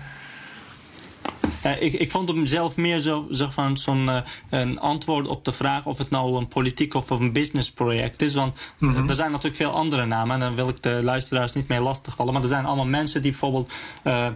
Uh, 1.65 1.81
ik, 1.81 1.93
ik 1.93 2.11
vond 2.11 2.29
hem 2.29 2.45
zelf 2.45 2.75
meer 2.75 2.99
zo, 2.99 3.27
zo 3.31 3.47
van 3.49 3.77
zo'n 3.77 4.05
uh, 4.05 4.19
een 4.49 4.79
antwoord 4.79 5.27
op 5.27 5.45
de 5.45 5.51
vraag 5.51 5.85
of 5.85 5.97
het 5.97 6.09
nou 6.09 6.37
een 6.37 6.47
politiek 6.47 6.93
of 6.93 7.09
een 7.09 7.31
businessproject 7.31 8.21
is. 8.21 8.33
Want 8.33 8.73
mm 8.77 8.93
-hmm. 8.93 9.09
er 9.09 9.15
zijn 9.15 9.31
natuurlijk 9.31 9.55
veel 9.55 9.71
andere 9.71 10.05
namen 10.05 10.33
en 10.33 10.39
dan 10.39 10.55
wil 10.55 10.69
ik 10.69 10.83
de 10.83 10.99
luisteraars 11.03 11.53
niet 11.53 11.67
meer 11.67 11.79
lastigvallen. 11.79 12.33
Maar 12.33 12.41
er 12.41 12.47
zijn 12.47 12.65
allemaal 12.65 12.85
mensen 12.85 13.21
die 13.21 13.31
bijvoorbeeld 13.31 13.71
uh, 14.03 14.27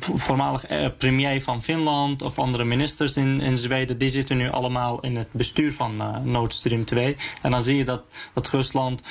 voormalig 0.00 0.64
premier 0.98 1.42
van 1.42 1.62
Finland 1.62 2.22
of 2.22 2.38
andere 2.38 2.64
ministers 2.64 3.16
in, 3.16 3.40
in 3.40 3.56
Zweden, 3.56 3.98
die 3.98 4.10
zitten 4.10 4.36
nu 4.36 4.50
allemaal 4.50 5.00
in 5.00 5.16
het 5.16 5.28
bestuur 5.32 5.72
van 5.74 6.20
Nord 6.24 6.52
Stream 6.52 6.84
2. 6.84 7.16
En 7.42 7.50
dan 7.50 7.62
zie 7.62 7.76
je 7.76 7.84
dat, 7.84 8.02
dat 8.32 8.48
Rusland 8.48 9.02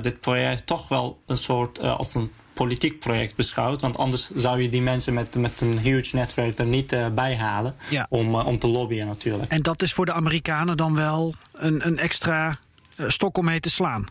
dit 0.00 0.20
project 0.20 0.66
toch 0.66 0.88
wel 0.88 1.22
een 1.26 1.38
soort 1.38 1.80
als 1.80 2.14
een 2.14 2.30
politiek 2.54 2.98
project 2.98 3.36
beschouwt. 3.36 3.80
Want 3.80 3.96
anders 3.96 4.30
zou 4.34 4.62
je 4.62 4.68
die 4.68 4.82
mensen 4.82 5.14
met, 5.14 5.34
met 5.36 5.60
een 5.60 5.78
huge 5.78 6.16
netwerk 6.16 6.58
er 6.58 6.66
niet 6.66 6.92
uh, 6.92 7.06
bij 7.08 7.36
halen. 7.36 7.74
Ja. 7.90 8.06
Om, 8.08 8.34
uh, 8.34 8.46
om 8.46 8.58
te 8.58 8.66
lobbyen 8.66 9.06
natuurlijk. 9.06 9.50
En 9.50 9.62
dat 9.62 9.82
is 9.82 9.92
voor 9.92 10.06
de 10.06 10.12
Amerikanen 10.12 10.76
dan 10.76 10.94
wel 10.94 11.34
een, 11.52 11.86
een 11.86 11.98
extra 11.98 12.54
uh, 12.96 13.08
stok 13.08 13.38
om 13.38 13.44
mee 13.44 13.60
te 13.60 13.70
slaan? 13.70 14.04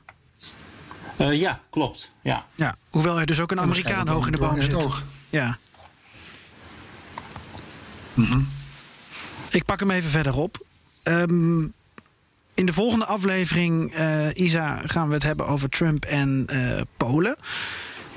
ja, 1.18 1.60
klopt. 1.70 2.12
Ja. 2.22 2.46
Ja, 2.56 2.76
hoewel 2.90 3.20
er 3.20 3.26
dus 3.26 3.40
ook 3.40 3.52
een 3.52 3.60
Amerikaan 3.60 4.08
hoog 4.08 4.26
in 4.26 4.32
de 4.32 4.38
boom 4.38 4.62
zit. 4.62 4.88
Ja. 5.30 5.58
Mm 8.14 8.26
-hmm. 8.26 8.48
Ik 9.50 9.66
pak 9.66 9.80
hem 9.80 9.92
even 9.92 10.10
verder 10.10 10.36
op. 10.36 10.66
Um, 11.04 11.74
in 12.54 12.66
de 12.66 12.74
volgende 12.74 13.06
aflevering, 13.06 13.94
Isa, 14.34 14.82
gaan 14.86 15.08
we 15.08 15.14
het 15.14 15.24
hebben 15.24 15.48
over 15.48 15.70
Trump 15.70 16.06
en 16.06 16.48
Polen. 16.98 17.38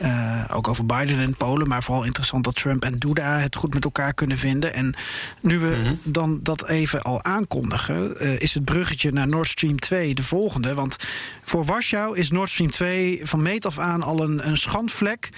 Uh, 0.02 0.44
ook 0.52 0.68
over 0.68 0.86
Biden 0.86 1.18
en 1.18 1.36
Polen. 1.36 1.68
Maar 1.68 1.82
vooral 1.82 2.04
interessant 2.04 2.44
dat 2.44 2.54
Trump 2.54 2.84
en 2.84 2.96
Duda 2.96 3.38
het 3.38 3.56
goed 3.56 3.74
met 3.74 3.84
elkaar 3.84 4.14
kunnen 4.14 4.38
vinden. 4.38 4.74
En 4.74 4.94
nu 5.40 5.58
we 5.58 5.76
mm 5.76 5.84
-hmm. 5.84 5.98
dan 6.02 6.40
dat 6.42 6.68
even 6.68 7.02
al 7.02 7.22
aankondigen, 7.22 8.24
uh, 8.24 8.38
is 8.38 8.54
het 8.54 8.64
bruggetje 8.64 9.12
naar 9.12 9.28
Nord 9.28 9.48
Stream 9.48 9.78
2 9.78 10.14
de 10.14 10.22
volgende. 10.22 10.74
Want 10.74 10.96
voor 11.42 11.64
Warschau 11.64 12.16
is 12.16 12.30
Nord 12.30 12.50
Stream 12.50 12.70
2 12.70 13.20
van 13.22 13.42
meet 13.42 13.66
af 13.66 13.78
aan 13.78 14.02
al 14.02 14.22
een, 14.22 14.48
een 14.48 14.56
schandvlek 14.56 15.28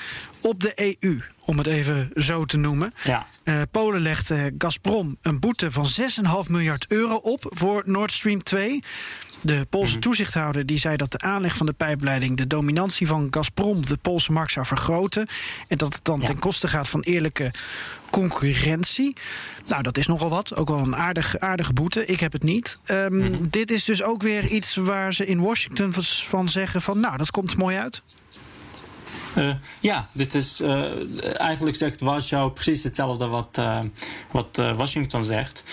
op 0.41 0.61
de 0.61 0.97
EU 1.01 1.19
om 1.49 1.59
het 1.59 1.67
even 1.67 2.11
zo 2.15 2.45
te 2.45 2.57
noemen. 2.57 2.95
Ja. 3.05 3.27
Uh, 3.45 3.61
Polen 3.71 4.01
legt 4.01 4.31
uh, 4.31 4.43
Gazprom 4.59 5.17
een 5.23 5.39
boete 5.41 5.71
van 5.73 5.87
6,5 6.45 6.51
miljard 6.51 6.85
euro 6.89 7.15
op 7.15 7.47
voor 7.49 7.83
Nord 7.85 8.13
Stream 8.13 8.43
2. 8.43 8.83
De 9.43 9.67
Poolse 9.71 9.93
Mhm. 9.93 10.01
toezichthouder 10.01 10.67
die 10.67 10.79
zei 10.79 10.97
dat 10.97 11.13
de 11.13 11.19
aanleg 11.19 11.57
van 11.57 11.67
de 11.67 11.73
pijpleiding 11.73 12.37
de 12.37 12.47
dominantie 12.47 13.07
van 13.07 13.27
Gazprom 13.31 13.87
de 13.87 13.97
Poolse 13.97 14.33
markt 14.33 14.53
zou 14.53 14.67
vergroten. 14.67 15.27
En 15.69 15.79
dat 15.79 15.93
het 15.95 16.05
dan 16.05 16.21
Ja. 16.21 16.27
ten 16.27 16.39
koste 16.39 16.69
gaat 16.69 16.89
van 16.89 17.01
eerlijke 17.01 17.51
concurrentie. 18.11 19.17
Nou, 19.65 19.83
dat 19.83 19.99
is 19.99 20.07
nogal 20.07 20.29
wat. 20.29 20.57
Ook 20.57 20.69
wel 20.69 20.79
een 20.79 20.97
aardig, 20.97 21.39
aardige 21.39 21.73
boete. 21.73 22.07
Ik 22.07 22.21
heb 22.21 22.33
het 22.33 22.43
niet. 22.43 22.79
Ehm, 22.85 23.17
Mhm. 23.17 23.47
Dit 23.51 23.71
is 23.71 23.85
dus 23.85 24.03
ook 24.03 24.23
weer 24.23 24.47
iets 24.47 24.75
waar 24.75 25.15
ze 25.15 25.27
in 25.27 25.41
Washington 25.41 25.93
van 26.29 26.49
zeggen 26.49 26.83
van... 26.83 27.01
nou, 27.01 27.17
dat 27.17 27.31
komt 27.31 27.57
mooi 27.57 27.77
uit. 27.77 28.03
Eh, 29.35 29.51
ja, 29.81 30.09
dit 30.13 30.35
is 30.35 30.61
eh, 30.61 31.41
eigenlijk 31.41 31.77
zegt 31.77 32.01
Warschau 32.01 32.51
precies 32.51 32.83
hetzelfde 32.83 33.27
wat, 33.27 33.59
eh, 33.59 33.81
wat 34.31 34.57
Washington 34.77 35.25
zegt. 35.25 35.65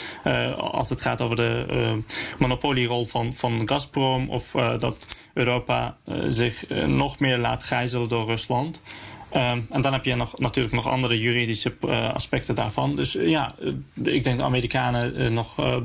Als 0.58 0.90
het 0.90 1.02
gaat 1.02 1.22
over 1.22 1.36
de 1.36 2.00
monopolierol 2.38 3.06
van, 3.06 3.34
van 3.34 3.62
Gazprom 3.66 4.30
of 4.30 4.52
dat 4.80 5.08
Europa 5.34 5.98
zich 6.28 6.68
nog 6.86 7.20
meer 7.20 7.38
laat 7.38 7.64
gijzelen 7.64 8.10
door 8.10 8.26
Rusland. 8.26 8.82
En 9.30 9.82
dan 9.82 9.94
heb 9.94 10.06
je 10.06 10.16
nog, 10.16 10.38
natuurlijk 10.38 10.76
nog 10.76 10.88
andere 10.88 11.20
juridische 11.20 11.74
aspecten 12.14 12.56
daarvan. 12.56 12.96
Dus 12.96 13.14
ja, 13.14 13.56
ik 14.04 14.24
denk 14.24 14.38
de 14.38 14.44
Amerikanen 14.44 15.34
nog 15.34 15.82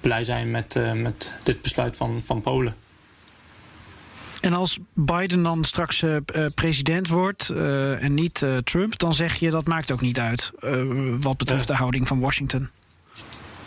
blij 0.00 0.24
zijn 0.24 0.50
met, 0.50 0.78
met 0.94 1.32
dit 1.42 1.62
besluit 1.62 1.96
van, 1.96 2.20
van 2.24 2.40
Polen. 2.40 2.76
En 4.46 4.52
als 4.52 4.78
Biden 4.94 5.42
dan 5.42 5.64
straks 5.64 6.02
eh, 6.02 6.16
eh, 6.16 6.22
president 6.54 7.08
wordt 7.08 7.48
eh, 7.48 8.02
en 8.02 8.14
niet 8.14 8.42
eh, 8.42 8.56
Trump, 8.56 8.98
dan 8.98 9.14
zeg 9.14 9.34
je 9.34 9.50
dat 9.50 9.66
maakt 9.66 9.90
ook 9.90 10.00
niet 10.00 10.18
uit 10.18 10.52
eh, 10.60 10.82
wat 11.20 11.36
betreft 11.36 11.66
de 11.66 11.74
houding 11.74 12.06
van 12.06 12.20
Washington. 12.20 12.68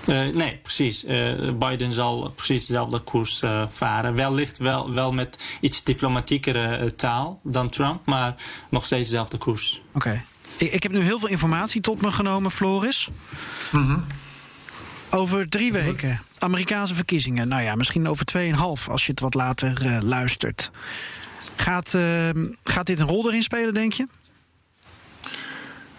Eh, 0.06 0.28
nee, 0.28 0.60
precies. 0.62 1.04
Eh, 1.04 1.52
Biden 1.54 1.92
zal 1.92 2.32
precies 2.36 2.66
dezelfde 2.66 3.00
koers 3.00 3.42
eh, 3.42 3.64
varen. 3.70 4.16
Wellicht 4.16 4.58
wel, 4.58 4.94
wel 4.94 5.12
met 5.12 5.58
iets 5.62 5.84
diplomatiekere 5.84 6.96
taal 6.96 7.40
dan 7.44 7.70
Trump, 7.70 8.06
maar 8.06 8.36
nog 8.70 8.86
steeds 8.86 9.10
dezelfde 9.10 9.38
koers. 9.38 9.82
Oké. 9.94 10.24
Ik, 10.58 10.72
ik 10.72 10.84
heb 10.84 10.92
nu 10.92 11.00
heel 11.00 11.20
veel 11.20 11.30
informatie 11.30 11.82
tot 11.82 12.02
me 12.02 12.12
genomen, 12.12 12.52
Floris. 12.52 13.10
Over 15.10 15.50
drie 15.50 15.72
weken. 15.72 16.20
Amerikaanse 16.40 16.94
verkiezingen. 16.94 17.48
Nou 17.48 17.62
ja, 17.62 17.76
misschien 17.76 18.08
over 18.08 18.26
tweeënhalf 18.26 18.90
als 18.90 19.06
je 19.06 19.12
het 19.12 19.20
wat 19.20 19.34
later 19.34 19.86
eh, 19.86 20.02
luistert. 20.02 20.72
Gaat, 21.56 21.94
eh, 21.94 22.30
gaat 22.64 22.86
dit 22.86 23.00
een 23.00 23.08
rol 23.08 23.28
erin 23.28 23.44
spelen, 23.44 23.74
denk 23.74 23.94
je? 23.94 24.08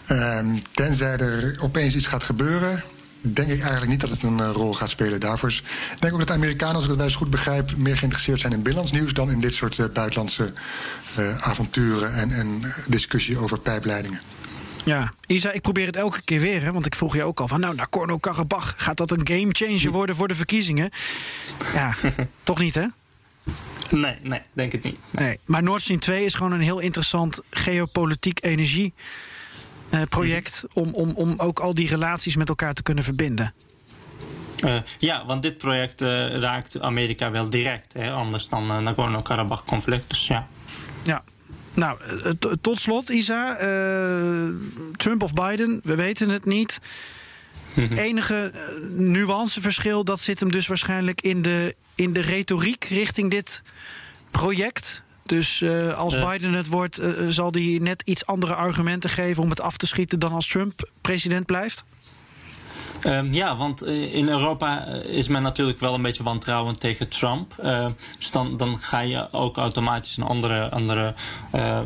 Ehm, 0.07 0.57
tenzij 0.71 1.17
er 1.17 1.57
opeens 1.63 1.95
iets 1.95 2.07
gaat 2.07 2.23
gebeuren, 2.23 2.83
denk 3.21 3.49
ik 3.49 3.61
eigenlijk 3.61 3.91
niet 3.91 4.01
dat 4.01 4.11
het 4.11 4.23
een 4.23 4.41
eh, 4.41 4.51
rol 4.53 4.75
gaat 4.75 4.91
spelen 4.91 5.21
daarvoor. 5.21 5.49
Ik 5.49 6.01
denk 6.01 6.13
ook 6.13 6.19
dat 6.19 6.29
de 6.29 6.35
Amerikanen, 6.35 6.75
als 6.75 6.85
ik 6.85 6.95
wel 6.95 7.05
eens 7.05 7.15
goed 7.15 7.31
begrijp, 7.31 7.77
meer 7.77 7.97
geïnteresseerd 7.97 8.41
zijn 8.41 8.53
in 8.53 8.63
binnenlands 8.63 8.93
nieuws 8.93 9.13
dan 9.13 9.31
in 9.31 9.41
dit 9.41 9.55
soort 9.55 9.79
eh, 9.79 9.87
buitenlandse 9.93 10.53
avonturen 11.41 12.15
en, 12.15 12.31
en 12.31 12.75
discussie 12.87 13.39
over 13.39 13.59
pijpleidingen. 13.59 14.21
Ja. 14.85 15.13
Isa, 15.27 15.51
ik 15.53 15.61
probeer 15.61 15.87
het 15.87 15.97
elke 15.97 16.25
keer 16.25 16.41
weer, 16.41 16.63
hè, 16.63 16.73
want 16.73 16.87
ik 16.87 16.95
vroeg 16.95 17.15
je 17.15 17.23
ook 17.25 17.41
al 17.41 17.49
van... 17.49 17.61
nou, 17.61 17.75
Nagorno-Karabakh, 17.75 18.75
gaat 18.77 18.97
dat 18.97 19.11
een 19.11 19.27
gamechanger 19.27 19.91
worden 19.91 20.17
voor 20.17 20.29
de 20.29 20.35
verkiezingen? 20.35 20.91
Ja, 21.75 21.95
toch 22.45 22.59
niet, 22.59 22.75
hè? 22.75 22.87
Nee, 23.91 24.17
nee, 24.23 24.41
denk 24.53 24.73
het 24.73 24.83
niet. 24.83 24.99
Nee. 25.11 25.39
Maar 25.45 25.63
Nord 25.63 25.83
Stream 25.83 26.01
2 26.01 26.25
is 26.25 26.35
gewoon 26.35 26.53
een 26.53 26.61
heel 26.61 26.79
interessant 26.79 27.41
geopolitiek 27.51 28.45
energie... 28.45 28.93
eh, 29.91 30.03
project 30.09 30.65
om, 30.73 30.95
om, 30.95 31.11
om 31.15 31.35
ook 31.37 31.59
al 31.61 31.75
die 31.75 31.89
relaties 31.89 32.37
met 32.37 32.49
elkaar 32.49 32.75
te 32.75 32.83
kunnen 32.83 33.05
verbinden. 33.05 33.55
Eh, 34.61 34.77
ja, 34.99 35.27
want 35.27 35.43
dit 35.43 35.57
project 35.57 36.01
eh, 36.01 36.37
raakt 36.37 36.81
Amerika 36.81 37.31
wel 37.31 37.51
direct, 37.51 37.93
hè, 37.93 38.11
anders 38.11 38.49
dan 38.49 38.71
het 38.71 38.83
Nagorno-Karabakh-conflict. 38.85 40.09
Dus 40.09 40.27
ja. 40.27 40.47
Ja. 41.03 41.23
Nou, 41.81 41.99
eh, 42.25 42.31
tot 42.61 42.79
slot, 42.79 43.09
Isa. 43.09 43.57
eh, 43.57 44.49
Trump 44.97 45.23
of 45.23 45.33
Biden, 45.33 45.81
we 45.83 45.95
weten 45.95 46.29
het 46.29 46.45
niet. 46.45 46.79
Enige 47.97 48.35
eh, 48.35 48.91
nuanceverschil, 48.91 50.05
dat 50.05 50.21
zit 50.21 50.41
hem 50.41 50.51
dus 50.51 50.67
waarschijnlijk 50.67 51.21
in 51.21 51.43
de, 51.43 51.75
in 51.95 52.13
de 52.13 52.21
retoriek 52.21 52.85
richting 52.85 53.31
dit 53.31 53.63
project. 54.31 55.03
Dus 55.27 55.65
als 55.95 56.15
Ja. 56.15 56.31
Biden 56.31 56.53
het 56.53 56.67
wordt, 56.67 57.01
zal 57.29 57.53
hij 57.53 57.79
net 57.83 58.03
iets 58.05 58.27
andere 58.27 58.55
argumenten 58.55 59.11
geven 59.11 59.43
om 59.43 59.51
het 59.51 59.61
af 59.61 59.77
te 59.77 59.87
schieten 59.87 60.19
dan 60.19 60.33
als 60.33 60.49
Trump 60.49 60.89
president 61.01 61.47
blijft? 61.47 61.85
Ehm, 63.01 63.33
ja, 63.33 63.57
want 63.57 63.83
eh, 63.83 64.15
in 64.15 64.29
Europa 64.29 64.87
eh, 64.87 65.17
is 65.17 65.29
men 65.29 65.43
natuurlijk 65.43 65.81
wel 65.81 65.95
een 65.95 66.03
beetje 66.03 66.23
wantrouwend 66.23 66.81
tegen 66.81 67.09
Trump. 67.09 67.55
Eh, 67.59 67.87
dus 68.17 68.31
dan, 68.31 68.57
dan 68.57 68.79
ga 68.79 69.01
je 69.01 69.33
ook 69.33 69.57
automatisch 69.57 70.17
een 70.17 70.25
andere, 70.25 70.71
andere 70.71 71.15
eh, 71.51 71.81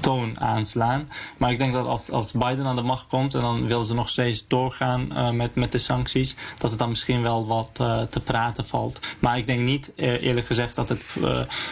toon 0.00 0.40
aanslaan. 0.40 1.08
Maar 1.36 1.50
ik 1.50 1.58
denk 1.58 1.72
dat 1.72 1.86
als, 1.86 2.10
als 2.10 2.32
Biden 2.32 2.66
aan 2.66 2.76
de 2.76 2.82
macht 2.82 3.06
komt 3.06 3.34
en 3.34 3.40
dan 3.40 3.66
willen 3.66 3.84
ze 3.84 3.94
nog 3.94 4.08
steeds 4.08 4.44
doorgaan 4.48 5.36
met, 5.36 5.54
met 5.54 5.72
de 5.72 5.78
sancties, 5.78 6.36
dat 6.58 6.70
het 6.70 6.78
dan 6.78 6.88
misschien 6.88 7.22
wel 7.22 7.46
wat 7.46 7.74
te 8.10 8.20
praten 8.24 8.66
valt. 8.66 9.00
Maar 9.18 9.38
ik 9.38 9.46
denk 9.46 9.60
niet, 9.60 9.92
eerlijk 9.96 10.46
gezegd, 10.46 10.74
dat, 10.74 10.88
het, 10.88 11.02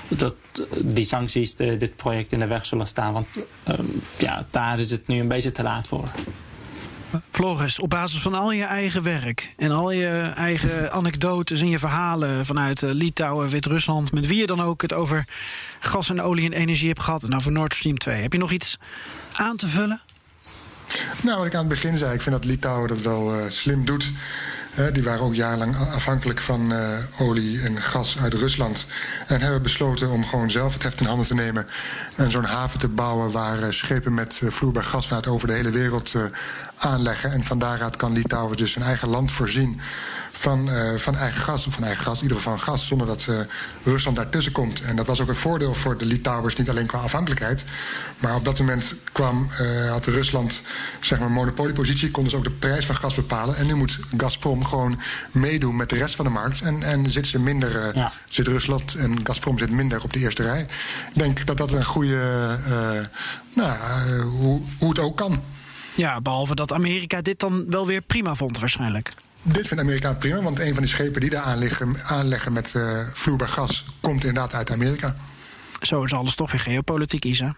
dat 0.08 0.34
die 0.84 1.04
sancties 1.04 1.56
dit 1.56 1.96
project 1.96 2.32
in 2.32 2.38
de 2.38 2.46
weg 2.46 2.66
zullen 2.66 2.86
staan. 2.86 3.12
Want 3.12 3.26
ehm, 3.62 3.84
ja, 4.18 4.46
daar 4.50 4.78
is 4.78 4.90
het 4.90 5.06
nu 5.06 5.20
een 5.20 5.28
beetje 5.28 5.52
te 5.52 5.62
laat 5.62 5.86
voor. 5.86 6.10
Floris, 7.30 7.78
op 7.78 7.90
basis 7.90 8.22
van 8.22 8.34
al 8.34 8.52
je 8.52 8.64
eigen 8.64 9.02
werk 9.02 9.50
en 9.56 9.70
al 9.70 9.90
je 9.90 10.32
eigen 10.34 10.92
anekdotes 10.92 11.60
en 11.60 11.68
je 11.68 11.78
verhalen 11.78 12.46
vanuit 12.46 12.82
eh, 12.82 12.90
Litouwen, 12.90 13.48
Wit-Rusland, 13.48 14.12
met 14.12 14.26
wie 14.26 14.38
je 14.38 14.46
dan 14.46 14.62
ook 14.62 14.82
het 14.82 14.92
over 14.92 15.24
gas 15.80 16.10
en 16.10 16.22
olie 16.22 16.44
en 16.44 16.52
energie 16.52 16.88
hebt 16.88 17.02
gehad 17.02 17.22
en 17.22 17.36
over 17.36 17.52
Nord 17.52 17.74
Stream 17.74 17.98
2, 17.98 18.22
heb 18.22 18.32
je 18.32 18.38
nog 18.38 18.52
iets 18.52 18.78
aan 19.32 19.56
te 19.56 19.68
vullen? 19.68 20.00
Nou, 21.22 21.38
wat 21.38 21.46
ik 21.46 21.54
aan 21.54 21.58
het 21.58 21.68
begin 21.68 21.94
zei, 21.94 22.14
ik 22.14 22.22
vind 22.22 22.34
dat 22.34 22.44
Litouwen 22.44 22.88
dat 22.88 23.00
wel 23.00 23.34
eh, 23.34 23.50
slim 23.50 23.84
doet. 23.84 24.10
Die 24.92 25.02
waren 25.02 25.20
ook 25.20 25.34
jarenlang 25.34 25.76
afhankelijk 25.76 26.40
van 26.40 26.72
eh, 26.72 26.98
olie 27.18 27.60
en 27.60 27.82
gas 27.82 28.18
uit 28.22 28.34
Rusland. 28.34 28.86
En 29.26 29.40
hebben 29.40 29.62
besloten 29.62 30.10
om 30.10 30.26
gewoon 30.26 30.50
zelf 30.50 30.72
het 30.72 30.82
heft 30.82 31.00
in 31.00 31.06
handen 31.06 31.26
te 31.26 31.34
nemen. 31.34 31.66
En 32.16 32.30
zo'n 32.30 32.44
haven 32.44 32.78
te 32.78 32.88
bouwen 32.88 33.30
waar 33.30 33.62
eh, 33.62 33.70
schepen 33.70 34.14
met 34.14 34.40
eh, 34.42 34.50
vloeibaar 34.50 34.84
gas 34.84 35.06
vanuit 35.06 35.26
over 35.26 35.48
de 35.48 35.54
hele 35.54 35.70
wereld 35.70 36.14
aanleggen. 36.76 37.32
En 37.32 37.44
van 37.44 37.58
daaruit 37.58 37.96
kan 37.96 38.12
Litouwen 38.12 38.56
dus 38.56 38.72
zijn 38.72 38.84
eigen 38.84 39.08
land 39.08 39.32
voorzien 39.32 39.80
van, 40.30 40.70
van 40.96 41.16
eigen 41.16 41.40
gas. 41.40 41.66
Of 41.66 41.74
van 41.74 41.84
eigen 41.84 42.04
gas, 42.04 42.16
in 42.16 42.22
ieder 42.22 42.36
geval 42.36 42.56
van 42.56 42.62
gas, 42.62 42.86
zonder 42.86 43.06
dat 43.06 43.26
Rusland 43.84 44.16
daartussen 44.16 44.52
komt. 44.52 44.82
En 44.82 44.96
dat 44.96 45.06
was 45.06 45.20
ook 45.20 45.28
een 45.28 45.36
voordeel 45.36 45.74
voor 45.74 45.98
de 45.98 46.04
Litouwers, 46.04 46.56
niet 46.56 46.70
alleen 46.70 46.86
qua 46.86 46.98
afhankelijkheid. 46.98 47.64
Maar 48.18 48.34
op 48.34 48.44
dat 48.44 48.58
moment 48.58 48.94
kwam, 49.12 49.48
had 49.88 50.06
Rusland 50.06 50.60
zeg 51.00 51.18
maar, 51.18 51.28
een 51.28 51.34
monopoliepositie, 51.34 52.10
konden 52.10 52.30
ze 52.30 52.36
ook 52.36 52.44
de 52.44 52.50
prijs 52.50 52.86
van 52.86 52.96
gas 52.96 53.14
bepalen. 53.14 53.56
En 53.56 53.66
nu 53.66 53.74
moet 53.74 53.98
Gazprom 54.16 54.63
gewoon 54.66 55.00
meedoen 55.32 55.76
met 55.76 55.88
de 55.88 55.96
rest 55.96 56.14
van 56.14 56.24
de 56.24 56.30
markt. 56.30 56.60
En, 56.60 56.82
en 56.82 57.10
zit, 57.10 57.26
ze 57.26 57.38
minder, 57.38 57.80
eh, 57.80 57.94
Ja. 57.94 58.12
zit 58.30 58.46
Rusland 58.46 58.94
en 58.94 59.20
Gazprom 59.24 59.58
zit 59.58 59.70
minder 59.70 60.02
op 60.02 60.12
de 60.12 60.18
eerste 60.18 60.42
rij. 60.42 60.60
Ik 60.60 61.14
denk 61.14 61.46
dat 61.46 61.56
dat 61.56 61.72
een 61.72 61.84
goede, 61.84 62.16
eh, 62.64 63.00
nou, 63.54 63.78
eh, 63.78 64.20
hoe, 64.20 64.62
hoe 64.78 64.88
het 64.88 64.98
ook 64.98 65.16
kan. 65.16 65.42
Ja, 65.94 66.20
behalve 66.20 66.54
dat 66.54 66.72
Amerika 66.72 67.22
dit 67.22 67.40
dan 67.40 67.64
wel 67.70 67.86
weer 67.86 68.00
prima 68.00 68.34
vond 68.34 68.58
waarschijnlijk. 68.58 69.12
Dit 69.42 69.66
vindt 69.66 69.82
Amerika 69.82 70.12
prima, 70.14 70.42
want 70.42 70.58
een 70.60 70.72
van 70.74 70.82
die 70.82 70.92
schepen 70.92 71.20
die 71.20 71.30
daar 71.30 71.42
aanleggen, 71.42 71.96
aanleggen 72.06 72.52
met 72.52 72.74
vloeibaar 73.12 73.48
gas 73.48 73.84
komt 74.00 74.24
inderdaad 74.24 74.54
uit 74.54 74.70
Amerika. 74.70 75.16
Zo 75.80 76.04
is 76.04 76.12
alles 76.12 76.34
toch 76.34 76.50
weer 76.52 76.60
geopolitiek, 76.60 77.24
Isa. 77.24 77.56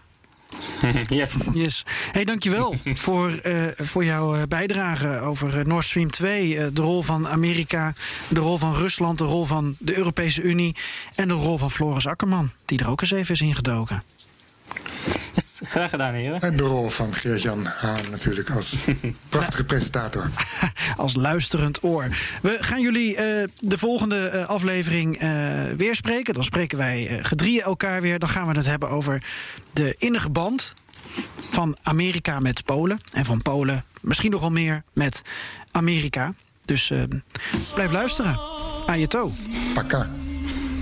yes. 1.07 1.35
Yes. 1.53 1.85
Hey, 2.11 2.23
dankjewel 2.23 2.75
voor, 3.05 3.31
eh, 3.31 3.65
voor 3.75 4.05
jouw 4.05 4.35
eh, 4.35 4.41
bijdrage 4.47 5.19
over 5.19 5.59
eh, 5.59 5.65
Nord 5.65 5.85
Stream 5.85 6.11
2. 6.11 6.57
eh, 6.57 6.67
de 6.73 6.81
rol 6.81 7.01
van 7.01 7.27
Amerika, 7.27 7.93
de 8.29 8.39
rol 8.39 8.57
van 8.57 8.75
Rusland, 8.75 9.17
de 9.17 9.23
rol 9.23 9.45
van 9.45 9.75
de 9.79 9.97
Europese 9.97 10.41
Unie... 10.41 10.75
en 11.15 11.27
de 11.27 11.33
rol 11.33 11.57
van 11.57 11.71
Floris 11.71 12.07
Akkerman, 12.07 12.51
die 12.65 12.79
er 12.79 12.89
ook 12.89 13.01
eens 13.01 13.11
even 13.11 13.33
is 13.33 13.41
ingedoken. 13.41 14.03
Graag 15.63 15.89
gedaan, 15.89 16.13
heren. 16.13 16.39
En 16.39 16.57
de 16.57 16.63
rol 16.63 16.89
van 16.89 17.13
Geert-Jan 17.13 17.65
Haan 17.65 18.09
natuurlijk 18.11 18.49
als 18.49 18.75
prachtige 19.29 19.63
presentator. 19.63 20.29
Als 20.95 21.15
luisterend 21.15 21.83
oor. 21.83 22.07
We 22.41 22.57
gaan 22.59 22.81
jullie 22.81 23.15
eh, 23.15 23.47
de 23.59 23.77
volgende 23.77 24.27
eh, 24.27 24.47
aflevering 24.49 25.17
eh, 25.17 25.29
weer 25.77 25.95
spreken. 25.95 26.33
Dan 26.33 26.43
spreken 26.43 26.77
wij 26.77 27.07
eh, 27.07 27.25
gedrieën 27.25 27.61
elkaar 27.61 28.01
weer. 28.01 28.19
Dan 28.19 28.29
gaan 28.29 28.47
we 28.47 28.57
het 28.57 28.65
hebben 28.65 28.89
over 28.89 29.23
de 29.73 29.95
innige 29.97 30.29
band 30.29 30.73
van 31.39 31.77
Amerika 31.83 32.39
met 32.39 32.65
Polen. 32.65 32.99
En 33.11 33.25
van 33.25 33.41
Polen 33.41 33.83
misschien 34.01 34.31
nog 34.31 34.39
wel 34.41 34.51
meer 34.51 34.83
met 34.93 35.21
Amerika. 35.71 36.33
Dus 36.65 36.91
eh, 36.91 37.01
blijf 37.73 37.91
luisteren. 37.91 38.39
Aan 38.85 38.99
je 38.99 39.07
toe. 39.07 39.31
Paka. 39.73 40.09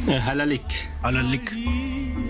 Eh, 0.08 0.26
halalik. 0.26 0.88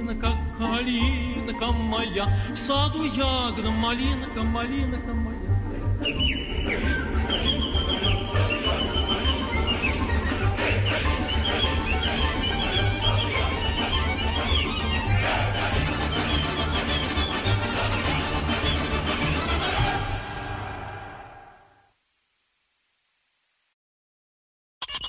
Малинка, 0.05 0.33
калинка 0.59 1.71
моя, 1.71 2.25
в 2.53 2.55
саду 2.55 3.03
ягода, 3.05 3.71
малинка, 3.71 4.43
малинка 4.43 5.13
моя. 5.13 5.35